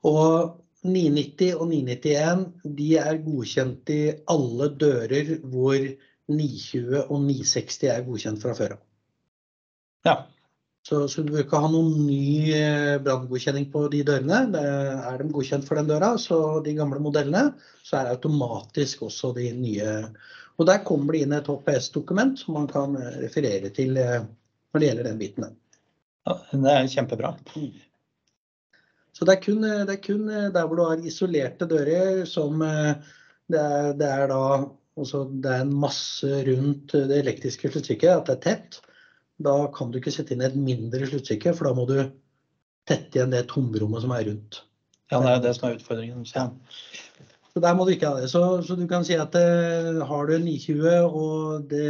Og 0.07 0.59
990 0.85 1.55
og 1.57 1.71
991 1.73 2.45
de 2.79 2.91
er 3.01 3.23
godkjent 3.25 3.91
i 3.95 4.03
alle 4.31 4.69
dører 4.79 5.33
hvor 5.51 5.79
920 6.29 7.01
og 7.09 7.23
960 7.25 7.89
er 7.89 8.05
godkjent 8.07 8.43
fra 8.43 8.55
før 8.59 8.77
av. 8.77 8.83
Ja. 10.07 10.15
Så, 10.89 11.03
så, 11.09 11.21
du 11.21 11.35
bør 11.35 11.43
ikke 11.43 11.59
ha 11.61 11.69
noen 11.69 12.07
ny 12.07 12.49
eh, 12.57 12.95
branngodkjenning 13.05 13.67
på 13.73 13.83
de 13.93 13.99
dørene. 14.09 14.39
Det 14.55 14.63
er 14.65 15.19
de 15.21 15.27
godkjent 15.35 15.67
for 15.69 15.77
den 15.77 15.91
døra, 15.91 16.15
så 16.21 16.39
de 16.65 16.73
gamle 16.79 17.03
modellene, 17.05 17.51
så 17.85 17.99
er 17.99 18.07
det 18.07 18.15
automatisk 18.17 19.03
også 19.05 19.35
de 19.37 19.51
nye. 19.59 19.91
Og 20.57 20.71
Der 20.71 20.81
kommer 20.89 21.13
det 21.13 21.27
inn 21.27 21.37
et 21.37 21.51
HPS-dokument 21.53 22.41
som 22.41 22.57
man 22.57 22.71
kan 22.73 22.97
eh, 22.97 23.21
referere 23.27 23.69
til 23.77 24.01
eh, 24.01 24.25
når 24.73 24.81
det 24.81 24.89
gjelder 24.89 25.11
den 25.11 25.21
biten. 25.21 25.51
Ja, 26.25 26.39
det 26.65 26.73
er 26.73 26.91
kjempebra. 26.95 27.35
Mm. 27.53 27.69
Så 29.13 29.29
det 29.29 29.37
er, 29.37 29.45
kun, 29.45 29.63
det 29.69 29.93
er, 29.93 30.03
kun, 30.09 30.27
der 30.57 30.65
hvor 30.65 30.79
du 30.79 30.87
har 30.87 31.05
isolerte 31.05 31.69
dører 31.69 32.25
som 32.29 32.61
det 32.63 33.61
er, 33.61 33.95
det 33.99 34.09
er 34.09 34.29
da 34.31 34.43
også, 34.97 35.25
det 35.43 35.53
er 35.53 35.65
en 35.65 35.79
masse 35.85 36.45
rundt 36.49 36.95
det 36.95 37.25
elektriske 37.27 37.73
sluttstykket, 37.73 38.13
at 38.15 38.29
det 38.29 38.37
er 38.39 38.45
tett. 38.47 38.85
Da 39.43 39.59
kan 39.75 39.93
du 39.93 40.01
ikke 40.01 40.13
sette 40.15 40.35
inn 40.35 40.45
et 40.47 40.57
mindre 40.59 41.07
sluttstykke, 41.07 41.55
for 41.55 41.69
da 41.69 41.75
må 41.77 41.87
du 41.89 41.99
tette 42.89 43.19
igjen 43.19 43.35
det 43.35 43.47
tomrommet 43.51 44.05
som 44.05 44.15
er 44.17 44.27
rundt. 44.31 44.63
Ja, 45.09 45.21
det 45.21 45.29
er 45.29 45.37
jo 45.37 45.45
det 45.45 45.53
som 45.57 45.69
er 45.69 45.77
utfordringen. 45.79 46.25
Så. 46.29 46.49
Så 47.59 47.63
der 47.65 47.75
må 47.75 47.87
du 47.87 47.95
ikke 47.95 48.11
ha 48.11 48.21
det. 48.21 48.29
Så, 48.31 48.43
så 48.63 48.77
du 48.79 48.85
kan 48.87 49.07
si 49.07 49.17
at 49.19 49.33
det, 49.35 50.03
har 50.07 50.29
du 50.29 50.35
en 50.37 50.45
920 50.47 51.17
og 51.21 51.65
det 51.71 51.87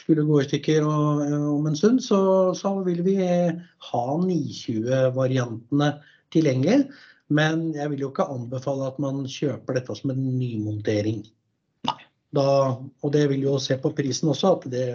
skulle 0.00 0.26
gå 0.26 0.40
i 0.42 0.48
stykker 0.48 0.84
og, 0.84 1.22
eh, 1.24 1.46
om 1.54 1.68
en 1.70 1.78
stund, 1.78 2.02
så, 2.04 2.18
så 2.58 2.74
vil 2.84 3.04
vi 3.06 3.16
ha 3.22 4.04
920-variantene 4.24 5.90
tilgjengelig. 6.34 6.80
Men 7.32 7.68
jeg 7.76 7.92
vil 7.92 8.04
jo 8.06 8.10
ikke 8.12 8.28
anbefale 8.32 8.88
at 8.88 9.00
man 9.00 9.24
kjøper 9.28 9.78
dette 9.78 9.96
som 9.96 10.12
en 10.12 10.22
nymontering. 10.40 11.22
Da, 12.36 12.48
og 12.76 13.12
det 13.14 13.24
vil 13.30 13.46
jo 13.46 13.56
se 13.62 13.78
på 13.80 13.94
prisen 13.96 14.28
også, 14.32 14.58
at 14.58 14.68
det, 14.72 14.86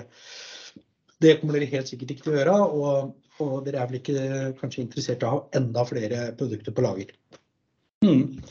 det 1.24 1.38
kommer 1.40 1.58
dere 1.58 1.72
helt 1.72 1.90
sikkert 1.90 2.14
ikke 2.14 2.28
til 2.28 2.34
å 2.34 2.40
gjøre. 2.40 2.58
Og, 2.80 3.14
og 3.44 3.54
dere 3.66 3.82
er 3.82 3.92
vel 3.92 4.02
ikke 4.02 4.26
kanskje 4.60 4.84
interessert 4.86 5.24
i 5.24 5.30
å 5.30 5.34
ha 5.38 5.40
enda 5.60 5.86
flere 5.88 6.28
produkter 6.40 6.76
på 6.76 6.86
lager. 6.86 7.16
Mm. 8.04 8.44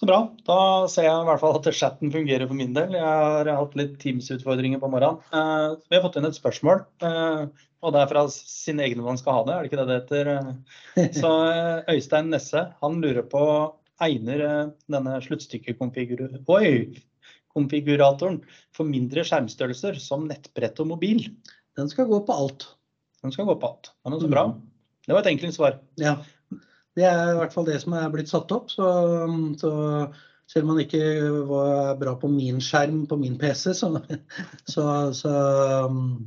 Så 0.00 0.08
bra. 0.10 0.18
Da 0.44 0.58
ser 0.90 1.06
jeg 1.06 1.20
i 1.22 1.28
hvert 1.28 1.40
fall 1.40 1.54
at 1.56 1.68
chatten 1.76 2.10
fungerer 2.12 2.48
for 2.50 2.58
min 2.58 2.74
del. 2.76 2.96
Jeg 2.98 3.04
har 3.04 3.48
hatt 3.48 3.76
litt 3.78 3.94
Teams-utfordringer 4.02 4.82
på 4.82 4.90
morgenen. 4.90 5.22
Eh, 5.30 5.76
vi 5.88 5.96
har 5.96 6.02
fått 6.04 6.18
inn 6.18 6.26
et 6.28 6.36
spørsmål, 6.36 6.82
eh, 7.06 7.46
og 7.84 7.94
det 7.94 8.02
er 8.02 8.10
fra 8.10 8.26
sin 8.34 8.82
egen 8.82 9.04
man 9.06 9.20
skal 9.20 9.38
ha 9.38 9.46
det, 9.46 9.54
er 9.54 9.62
det 9.62 9.70
ikke 9.70 9.80
det 9.80 9.88
det 9.88 9.98
heter? 10.02 11.12
Så 11.22 11.32
eh, 11.46 11.94
Øystein 11.94 12.28
Nesse 12.34 12.66
han 12.82 13.00
lurer 13.04 13.24
på 13.30 13.46
egner 14.02 14.44
denne 14.90 15.18
sluttstykkekonfiguren 15.22 16.42
denne 16.42 16.98
sluttstykkekonfiguratoren 17.54 18.42
for 18.74 18.84
mindre 18.86 19.24
skjermstørrelser 19.24 19.98
som 20.00 20.26
nettbrett 20.28 20.80
og 20.80 20.88
mobil. 20.88 21.24
Den 21.76 21.88
skal 21.88 22.06
gå 22.06 22.20
på 22.26 22.32
alt. 22.32 22.68
Den 23.22 23.32
skal 23.32 23.46
gå 23.46 23.56
på 23.56 23.66
alt. 23.66 23.92
Ja, 24.04 24.10
men 24.10 24.20
så 24.20 24.28
bra. 24.28 24.60
Det 25.06 25.12
var 25.12 25.22
et 25.22 25.32
enkelt 25.32 25.54
svar. 25.54 25.80
Ja. 25.96 26.18
Det 26.94 27.04
er 27.04 27.32
i 27.32 27.38
hvert 27.38 27.52
fall 27.52 27.66
det 27.66 27.80
som 27.82 27.94
er 27.94 28.10
blitt 28.10 28.30
satt 28.30 28.50
opp. 28.52 28.70
Så, 28.70 28.86
så 29.58 29.72
selv 30.50 30.64
om 30.64 30.74
man 30.74 30.84
ikke 30.84 31.02
var 31.48 31.96
bra 31.98 32.14
på 32.20 32.28
min 32.30 32.60
skjerm 32.62 33.06
på 33.06 33.16
min 33.16 33.38
PC, 33.38 33.74
så, 33.74 33.90
så, 34.72 35.12
så, 35.12 35.34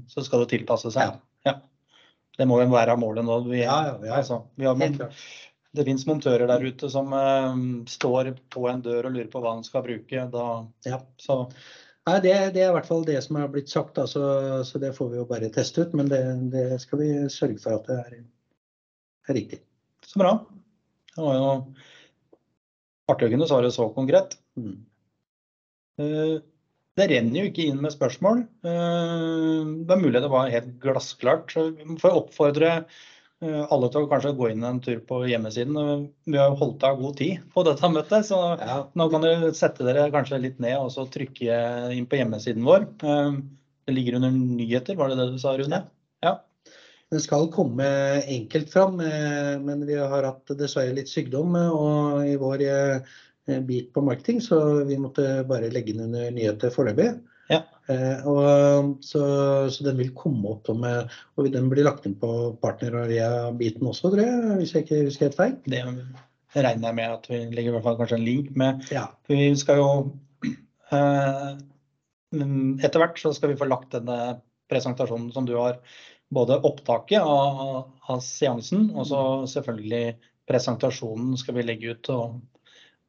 Så 0.10 0.26
skal 0.26 0.44
det 0.44 0.52
tilpasse 0.56 0.92
seg. 0.92 1.16
Ja. 1.16 1.20
Ja. 1.48 1.60
Det 2.38 2.46
må 2.46 2.60
jo 2.62 2.70
være 2.70 2.98
målet 3.00 3.26
nå. 3.26 3.40
Vi, 3.48 3.64
Ja, 3.64 3.80
ja, 3.88 3.96
ja. 4.06 4.18
Altså, 4.20 4.44
vi 4.56 4.68
har. 4.68 4.78
Det 5.78 5.86
finnes 5.88 6.06
montører 6.10 6.50
der 6.50 6.64
ute 6.66 6.90
som 6.92 7.14
uh, 7.14 7.58
står 7.90 8.34
på 8.54 8.68
en 8.72 8.82
dør 8.86 9.10
og 9.10 9.14
lurer 9.16 9.30
på 9.32 9.42
hva 9.44 9.56
han 9.56 9.66
skal 9.68 9.86
bruke. 9.86 10.26
Da, 10.34 10.48
Ja. 10.90 11.02
så 11.22 11.46
Nei, 12.08 12.22
det, 12.24 12.34
det 12.56 12.62
er 12.64 12.70
i 12.70 12.74
hvert 12.78 12.88
fall 12.88 13.02
det 13.04 13.18
som 13.26 13.36
er 13.36 13.50
blitt 13.52 13.68
sagt, 13.68 13.98
da, 13.98 14.06
så, 14.08 14.22
så 14.64 14.80
det 14.80 14.94
får 14.96 15.10
vi 15.12 15.18
jo 15.20 15.26
bare 15.28 15.50
teste 15.52 15.84
ut. 15.84 15.96
Men 16.00 16.08
det, 16.08 16.22
det 16.54 16.78
skal 16.80 17.02
vi 17.02 17.10
sørge 17.34 17.60
for 17.60 17.76
at 17.76 17.90
det 17.90 17.98
er, 18.00 18.22
er 19.28 19.36
riktig. 19.36 19.60
Så 20.08 20.22
bra. 20.22 20.38
Det 21.12 21.26
var 21.26 21.36
jo 21.36 21.50
artigende 23.12 23.50
svaret 23.50 23.76
så 23.76 23.90
konkret. 23.96 24.38
Mm. 24.56 24.78
Uh, 26.00 26.38
Det 26.98 27.10
renner 27.12 27.44
jo 27.44 27.50
ikke 27.52 27.68
inn 27.68 27.84
med 27.84 27.92
spørsmål. 27.94 28.46
Uh, 28.64 29.76
Det 29.84 29.98
er 29.98 30.02
mulig 30.06 30.24
det 30.24 30.32
var 30.32 30.54
helt 30.54 30.78
glassklart. 30.84 31.52
Så 31.52 31.68
vi 31.76 32.00
får 32.00 32.22
oppfordre 32.24 32.72
alle 33.46 33.90
til 33.94 34.06
å 34.06 34.10
kanskje 34.10 34.34
gå 34.38 34.48
inn 34.50 34.64
en 34.66 34.80
tur 34.82 34.98
på 35.06 35.20
hjemmesiden. 35.30 35.78
Eh, 35.78 36.08
Vi 36.26 36.38
har 36.38 36.56
holdt 36.58 36.84
av 36.84 36.98
god 37.02 37.18
tid 37.18 37.44
på 37.54 37.64
dette 37.68 37.90
møtet, 37.94 38.26
så 38.26 38.58
Ja, 38.60 38.88
nå 38.96 39.10
kan 39.12 39.22
dere 39.22 39.54
sette 39.54 39.86
dere 39.86 40.10
kanskje 40.12 40.42
litt 40.42 40.60
ned 40.60 40.78
og 40.78 40.90
så 40.92 41.06
trykke 41.06 41.94
inn 41.94 42.08
på 42.08 42.18
hjemmesiden 42.18 42.66
vår. 42.66 42.88
Eh, 43.04 43.38
Det 43.88 43.94
ligger 43.94 44.16
under 44.16 44.32
nyheter, 44.32 44.96
var 44.98 45.08
det 45.08 45.16
det 45.16 45.32
du 45.32 45.38
sa, 45.40 45.56
Rune? 45.56 45.86
Ja. 46.22 46.40
Den 47.10 47.22
skal 47.22 47.48
komme 47.48 47.86
enkelt 48.28 48.70
fram, 48.70 49.00
eh, 49.00 49.58
men 49.60 49.86
vi 49.86 49.96
har 49.96 50.24
hatt 50.24 50.46
dessverre 50.58 50.94
litt 50.94 51.08
sykdom 51.08 51.56
eh, 51.56 51.70
og 51.72 52.26
i 52.28 52.36
vår 52.36 52.62
eh, 52.68 53.60
bit 53.62 53.94
på 53.94 54.04
marketing, 54.04 54.42
så 54.42 54.84
vi 54.86 54.98
måtte 54.98 55.46
bare 55.48 55.70
legge 55.72 55.94
den 55.94 56.10
under 56.10 56.32
nyheter 56.32 56.70
foreløpig. 56.70 57.14
Ja. 57.52 57.62
Eh, 57.88 58.26
og, 58.28 58.98
så, 59.06 59.22
så 59.72 59.86
den 59.86 60.00
vil 60.02 60.14
komme 60.18 60.56
opp, 60.56 60.68
med, 60.76 61.14
og 61.38 61.48
den 61.54 61.70
blir 61.72 61.88
lagt 61.88 62.08
inn 62.08 62.18
på 62.20 62.32
partneraria-biten 62.64 63.88
også, 63.88 64.12
tror 64.12 64.24
jeg, 64.24 64.58
hvis 64.60 64.74
jeg 64.76 64.86
ikke 64.86 65.04
husker 65.08 65.30
helt 65.30 65.40
feil. 65.40 65.56
Det 65.68 66.64
regner 66.64 66.90
jeg 66.90 66.98
med 66.98 67.14
at 67.14 67.30
vi 67.32 67.40
legger 67.54 67.72
i 67.72 67.76
hvert 67.78 67.86
fall 67.86 67.98
kanskje 68.00 68.20
en 68.20 68.28
link 68.28 68.52
med. 68.60 68.84
Ja. 68.94 69.08
Vi 69.30 69.50
skal 69.60 69.82
jo 69.82 69.90
eh, 70.92 71.50
Etter 72.84 73.00
hvert 73.00 73.20
så 73.22 73.32
skal 73.36 73.54
vi 73.54 73.60
få 73.60 73.70
lagt 73.70 73.94
denne 73.96 74.42
presentasjonen 74.68 75.32
som 75.32 75.46
du 75.48 75.56
har. 75.56 75.80
Både 76.34 76.58
opptaket 76.68 77.24
av, 77.24 77.86
av 78.12 78.20
seansen 78.24 78.90
og 78.92 79.08
så 79.08 79.22
selvfølgelig 79.48 80.18
presentasjonen 80.48 81.38
skal 81.40 81.56
vi 81.56 81.64
legge 81.70 81.94
ut 81.96 82.10
og, 82.12 82.42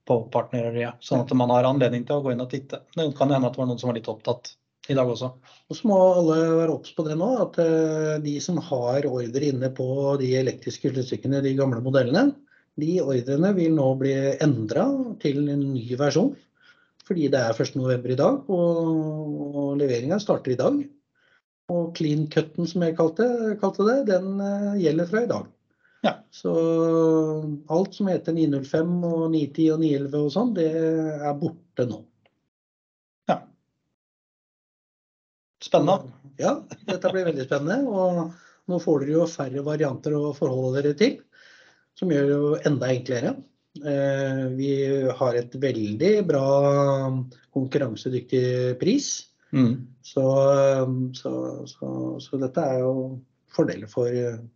på 0.08 0.22
partnereriet, 0.32 1.02
Sånn 1.04 1.24
at 1.24 1.34
man 1.36 1.52
har 1.52 1.68
anledning 1.68 2.06
til 2.08 2.18
å 2.18 2.24
gå 2.24 2.32
inn 2.32 2.44
og 2.44 2.50
titte. 2.52 2.82
Det 2.96 3.10
kan 3.18 3.30
hende 3.34 3.50
at 3.50 3.56
det 3.56 3.62
var 3.62 3.68
noen 3.70 3.80
som 3.80 3.92
var 3.92 3.98
litt 3.98 4.10
opptatt 4.10 4.54
i 4.88 4.96
dag 4.96 5.10
også. 5.12 5.30
Og 5.68 5.76
så 5.76 5.88
må 5.88 5.98
alle 6.00 6.38
være 6.62 6.74
obs 6.74 6.94
på 6.96 7.04
det 7.06 7.16
nå, 7.20 7.28
at 7.44 7.58
eh, 7.62 8.14
de 8.24 8.36
som 8.40 8.60
har 8.70 9.08
ordre 9.08 9.50
inne 9.50 9.70
på 9.76 9.88
de 10.20 10.32
elektriske 10.40 10.92
sluttstykkene, 10.94 11.42
de 11.44 11.56
gamle 11.58 11.82
modellene, 11.84 12.30
de 12.78 13.00
ordrene 13.02 13.52
vil 13.56 13.74
nå 13.74 13.88
bli 14.00 14.14
endra 14.44 14.86
til 15.22 15.42
en 15.50 15.64
ny 15.74 15.86
versjon. 15.98 16.32
Fordi 17.08 17.28
det 17.32 17.40
er 17.40 17.56
1.11. 17.56 18.04
i 18.12 18.18
dag, 18.20 18.48
og, 18.52 18.80
og 19.48 19.76
leveringa 19.80 20.18
starter 20.20 20.54
i 20.54 20.60
dag. 20.60 20.80
Og 21.72 21.92
clean 21.96 22.26
cutten, 22.32 22.68
som 22.68 22.84
jeg 22.84 22.96
kalte, 22.96 23.28
kalte 23.60 23.84
det, 23.88 23.98
den 24.12 24.40
eh, 24.40 24.82
gjelder 24.86 25.08
fra 25.10 25.24
i 25.24 25.30
dag. 25.30 25.48
Ja. 26.04 26.12
Så 26.30 26.52
alt 27.66 27.94
som 27.96 28.10
heter 28.10 28.36
905 28.36 28.92
og 29.08 29.24
910 29.32 29.70
og 29.74 29.80
911 29.82 30.20
og 30.20 30.32
sånn, 30.34 30.52
det 30.56 30.68
er 30.78 31.38
borte 31.40 31.86
nå. 31.88 32.02
Ja. 33.30 33.40
Spennende. 35.64 36.14
Ja, 36.38 36.54
dette 36.86 37.10
blir 37.10 37.26
veldig 37.26 37.48
spennende. 37.48 37.80
Og 37.90 38.70
nå 38.70 38.80
får 38.82 39.04
dere 39.04 39.16
jo 39.16 39.28
færre 39.30 39.64
varianter 39.66 40.14
å 40.14 40.34
forholde 40.36 40.82
dere 40.82 40.98
til, 40.98 41.18
som 41.98 42.12
gjør 42.14 42.28
det 42.28 42.36
jo 42.36 42.52
enda 42.70 42.92
enklere. 42.94 43.34
Eh, 43.78 44.44
Vi 44.58 44.72
har 45.18 45.38
et 45.38 45.54
veldig 45.54 46.12
bra 46.28 46.46
konkurransedyktig 47.54 48.78
pris. 48.78 49.10
Mm. 49.50 49.88
Så, 50.04 50.24
så, 51.16 51.32
så, 51.66 51.90
så 52.20 52.40
dette 52.40 52.64
er 52.64 52.82
jo 52.84 52.94
fordeler 53.50 53.90
for, 53.90 54.12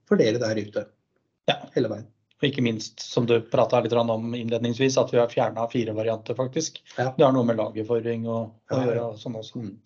for 0.06 0.20
dere 0.20 0.38
der 0.42 0.60
ute. 0.60 0.84
Ja. 1.50 1.56
Hele 1.74 1.90
veien. 1.92 2.06
Og 2.42 2.48
ikke 2.48 2.62
minst, 2.66 2.98
som 3.06 3.26
du 3.28 3.36
prata 3.52 3.78
litt 3.84 3.92
om 3.94 4.32
innledningsvis, 4.34 4.96
at 4.98 5.12
vi 5.14 5.20
har 5.20 5.30
fjerna 5.30 5.68
fire 5.70 5.94
varianter, 5.94 6.34
faktisk. 6.34 6.80
Ja. 6.96 7.12
Det 7.16 7.22
har 7.22 7.34
noe 7.36 7.46
med 7.46 7.60
lagerføring 7.60 8.24
å, 8.26 8.38
å 8.50 8.78
Ja, 8.78 8.80
gjøre. 8.88 9.04
og 9.12 9.20
sånn 9.22 9.38
også. 9.38 9.62
Mm. 9.62 9.76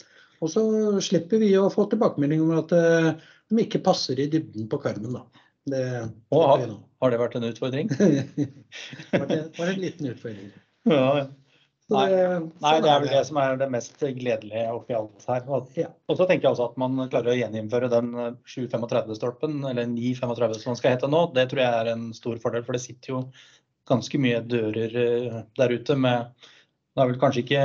Og 0.41 0.53
så 0.53 0.63
slipper 1.05 1.41
vi 1.41 1.51
å 1.61 1.67
få 1.73 1.85
tilbakemelding 1.93 2.43
om 2.45 2.55
at 2.59 2.73
eh, 2.77 3.11
de 3.53 3.61
ikke 3.65 3.83
passer 3.85 4.21
i 4.21 4.29
dybden 4.33 4.71
på 4.73 4.81
karmen. 4.81 5.19
Da. 5.19 5.45
Det 5.69 5.83
Og 6.33 6.43
har, 6.49 6.65
har 7.03 7.13
det 7.13 7.21
vært 7.21 7.37
en 7.41 7.49
utfordring? 7.51 7.89
Det 7.97 9.41
var 9.59 9.67
en 9.73 9.81
liten 9.83 10.11
utfordring. 10.13 10.51
Ja, 10.89 11.07
ja. 11.19 11.27
Så 11.87 11.95
Nei. 11.95 12.09
det- 12.11 12.41
Nei, 12.61 12.73
sånn 12.73 12.83
det 12.83 12.91
er 12.91 13.01
vel 13.01 13.09
det 13.15 13.27
som 13.27 13.37
er 13.37 13.57
det 13.57 13.71
mest 13.71 14.01
gledelige 14.01 14.65
oppi 14.75 14.95
alt 14.95 15.25
her. 15.29 15.45
Og, 15.47 15.69
Ja. 15.77 15.89
og 16.09 16.17
så 16.19 16.27
tenker 16.27 16.49
jeg 16.49 16.57
også 16.57 16.71
at 16.71 16.77
man 16.77 17.09
klarer 17.09 17.31
å 17.31 17.39
gjeninnføre 17.39 17.91
den 17.91 18.11
735-stolpen, 18.45 19.65
eller 19.71 19.87
935 19.87 20.55
som 20.61 20.73
den 20.73 20.77
skal 20.77 20.97
hete 20.97 21.09
nå. 21.09 21.33
Det 21.33 21.49
tror 21.49 21.63
jeg 21.63 21.87
er 21.87 21.93
en 21.93 22.13
stor 22.13 22.37
fordel, 22.43 22.65
for 22.65 22.73
det 22.73 22.81
sitter 22.81 23.07
jo 23.15 23.31
ganske 23.87 24.19
mye 24.19 24.43
dører 24.43 24.97
eh, 24.97 25.43
der 25.57 25.69
ute 25.69 25.97
med 25.97 26.27
det 26.97 27.03
er 27.05 27.11
vel 27.11 27.19
kanskje 27.21 27.43
ikke 27.45 27.65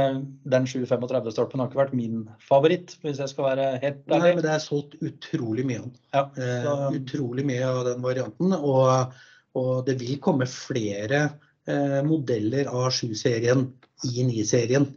Den 0.52 0.66
735-stolpen 0.68 1.62
har 1.62 1.70
ikke 1.70 1.80
vært 1.80 1.94
min 1.96 2.30
favoritt, 2.44 2.98
hvis 3.02 3.22
jeg 3.24 3.32
skal 3.32 3.46
være 3.46 3.68
helt 3.80 4.02
Nei, 4.12 4.34
men 4.36 4.44
det 4.44 4.52
er 4.52 4.60
solgt 4.60 4.98
utrolig 5.00 5.64
mye 5.70 5.80
av 5.80 5.86
den. 5.86 5.94
Ja, 6.12 6.24
så... 6.36 6.74
uh, 6.90 6.98
utrolig 7.00 7.46
mye 7.48 7.70
av 7.70 7.86
den 7.88 8.04
varianten. 8.04 8.52
Og, 8.60 9.14
og 9.56 9.86
det 9.88 9.96
vil 10.02 10.20
komme 10.20 10.50
flere 10.52 11.22
eh, 11.24 11.38
modeller 12.08 12.69
av 12.71 12.88
7-serien 12.95 13.67
i 14.08 14.24
9-serien 14.26 14.88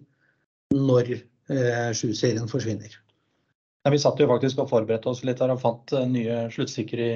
når 0.74 1.14
eh, 1.14 1.90
7-serien 1.92 2.48
forsvinner. 2.50 2.94
Ja, 3.84 3.92
vi 3.92 4.00
satt 4.00 4.20
jo 4.20 4.28
faktisk 4.30 4.62
og 4.62 4.70
forberedte 4.70 5.10
oss 5.10 5.20
litt 5.28 5.42
her 5.44 5.52
og 5.52 5.60
fant 5.60 5.92
eh, 5.92 6.06
nye 6.08 6.38
sluttstykker 6.54 7.02
i, 7.04 7.12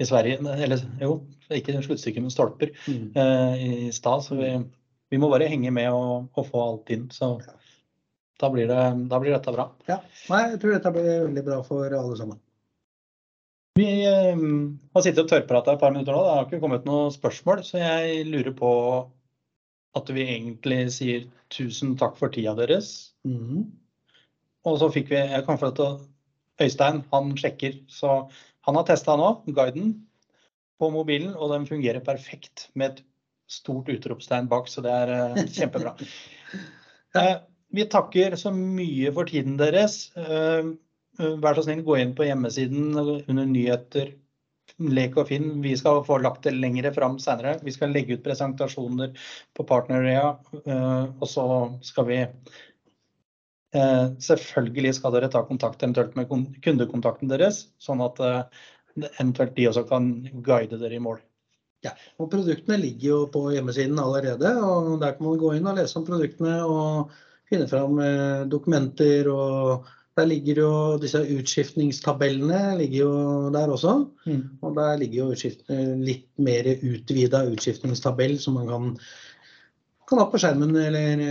i 0.00 0.08
Sverige. 0.08 0.40
Eller 0.56 0.82
jo, 1.02 1.20
ikke 1.52 1.76
sluttstykker, 1.84 2.24
men 2.24 2.32
stolper 2.32 2.72
eh, 2.88 3.64
i 3.88 3.92
stad. 3.92 4.24
Så 4.24 4.38
vi, 4.40 4.54
vi 5.12 5.20
må 5.20 5.30
bare 5.32 5.50
henge 5.52 5.72
med 5.74 5.92
og, 5.92 6.30
og 6.32 6.48
få 6.48 6.64
alt 6.64 6.94
inn. 6.96 7.08
Så 7.12 7.34
da 8.38 8.52
blir, 8.54 8.70
det, 8.70 8.82
da 9.10 9.20
blir 9.20 9.36
dette 9.36 9.52
bra. 9.52 9.68
Ja. 9.90 10.00
Nei, 10.32 10.44
jeg 10.54 10.62
tror 10.62 10.76
dette 10.78 10.94
blir 10.94 11.10
veldig 11.26 11.44
bra 11.50 11.62
for 11.66 11.98
alle 12.00 12.20
sammen. 12.20 12.40
Vi 13.78 13.88
eh, 14.08 14.40
har 14.94 15.04
sittet 15.04 15.22
og 15.24 15.30
tørrprata 15.30 15.76
et 15.76 15.82
par 15.82 15.94
minutter 15.94 16.16
nå. 16.16 16.22
Det 16.24 16.34
har 16.34 16.46
ikke 16.48 16.62
kommet 16.64 16.86
noen 16.88 17.12
spørsmål, 17.14 17.62
så 17.66 17.80
jeg 17.80 18.26
lurer 18.26 18.54
på 18.58 18.70
at 19.98 20.10
vi 20.14 20.26
egentlig 20.26 20.80
sier 20.94 21.26
tusen 21.52 21.94
takk 22.00 22.18
for 22.18 22.32
tida 22.34 22.54
deres. 22.58 23.14
Mm. 23.26 23.68
Og 24.68 24.78
så 24.80 24.90
fikk 24.92 25.12
vi 25.12 25.20
Jeg 25.20 25.44
kan 25.46 25.60
få 25.60 25.70
til 25.76 26.00
Øystein 26.60 27.04
han 27.12 27.36
sjekker. 27.38 27.78
Så 27.88 28.18
han 28.66 28.78
har 28.78 28.86
testa 28.88 29.16
nå, 29.16 29.30
guiden 29.46 29.94
på 30.78 30.90
mobilen, 30.94 31.34
og 31.34 31.54
den 31.54 31.66
fungerer 31.66 32.04
perfekt 32.04 32.68
med 32.74 32.90
et 32.90 33.04
stort 33.48 33.88
utropstegn 33.90 34.48
bak, 34.50 34.68
så 34.68 34.84
det 34.84 34.92
er 34.94 35.14
eh, 35.18 35.46
kjempebra. 35.60 35.96
Eh, 37.16 37.38
vi 37.72 37.86
takker 37.88 38.34
så 38.36 38.50
mye 38.52 39.08
for 39.16 39.24
tiden 39.30 39.54
deres. 39.56 40.10
Eh, 40.12 40.66
Vær 41.18 41.56
så 41.58 41.64
snill, 41.66 41.82
gå 41.82 41.96
inn 41.98 42.14
på 42.14 42.26
hjemmesiden 42.28 42.92
under 42.94 43.46
nyheter, 43.50 44.12
lek 44.78 45.16
og 45.18 45.26
finn. 45.32 45.48
Vi 45.64 45.72
skal 45.80 46.04
få 46.06 46.20
lagt 46.22 46.44
det 46.46 46.52
lengre 46.54 46.92
fram 46.94 47.16
senere. 47.22 47.56
Vi 47.64 47.74
skal 47.74 47.90
legge 47.90 48.14
ut 48.14 48.22
presentasjoner 48.22 49.16
på 49.56 49.66
Partnerøya, 49.66 50.28
og 51.18 51.26
så 51.26 51.46
skal 51.82 52.10
vi 52.12 52.24
Selvfølgelig 53.68 54.94
skal 54.96 55.12
dere 55.12 55.28
ta 55.28 55.42
kontakt 55.44 55.82
eventuelt 55.82 56.14
med 56.16 56.30
kundekontakten 56.64 57.28
deres, 57.28 57.66
sånn 57.76 58.00
at 58.00 58.22
eventuelt 58.96 59.52
de 59.58 59.66
også 59.68 59.82
kan 59.90 60.06
guide 60.46 60.78
dere 60.80 60.96
i 60.96 61.02
mål. 61.04 61.18
Ja, 61.84 61.92
og 62.16 62.30
Produktene 62.32 62.78
ligger 62.80 63.08
jo 63.10 63.18
på 63.34 63.42
hjemmesiden 63.52 64.00
allerede. 64.00 64.54
og 64.56 64.96
Der 65.02 65.18
kan 65.18 65.26
man 65.26 65.42
gå 65.42 65.52
inn 65.58 65.68
og 65.68 65.76
lese 65.76 66.00
om 66.00 66.06
produktene 66.06 66.56
og 66.64 67.12
finne 67.50 67.68
fram 67.68 68.00
dokumenter. 68.48 69.28
og 69.28 69.84
Der 70.18 70.26
ligger 70.26 70.60
jo 70.64 70.72
disse 70.98 71.20
utskiftningstabellene 71.22 72.74
ligger 72.80 72.98
jo 73.04 73.14
der 73.54 73.70
også. 73.70 73.94
Mm. 74.26 74.42
Og 74.64 74.74
der 74.78 74.96
ligger 74.98 75.18
jo 75.20 75.52
litt 76.02 76.28
mer 76.42 76.66
utvida 76.74 77.44
utskiftningstabell 77.52 78.34
som 78.42 78.58
man 78.58 78.66
kan, 78.70 78.88
kan 80.10 80.22
ha 80.22 80.26
på 80.32 80.40
skjermen 80.42 80.74
eller 80.80 81.22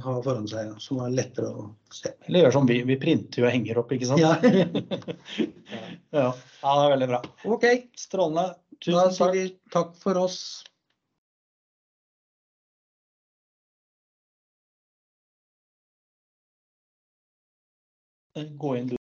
ha 0.00 0.16
foran 0.24 0.48
seg. 0.48 0.72
Som 0.80 1.02
er 1.04 1.12
lettere 1.18 1.52
å 1.52 1.68
se. 1.92 2.14
Eller 2.30 2.46
gjør 2.46 2.56
som 2.56 2.70
vi, 2.70 2.80
vi 2.88 2.96
printer 3.02 3.44
og 3.44 3.52
henger 3.52 3.82
opp, 3.82 3.92
ikke 3.92 4.08
sant? 4.08 4.24
Ja. 4.24 4.38
ja. 6.22 6.26
ja, 6.32 6.32
det 6.32 6.86
er 6.86 6.96
veldig 6.96 7.12
bra. 7.12 7.22
Ok, 7.56 7.70
Strålende. 8.00 8.48
Tusen 8.80 8.96
da 8.96 9.10
sier 9.12 9.36
vi 9.36 9.46
takk 9.74 9.92
for 10.00 10.16
oss. 10.16 10.40
Gå 18.34 18.74
inn 18.76 18.86
du. 18.86 18.99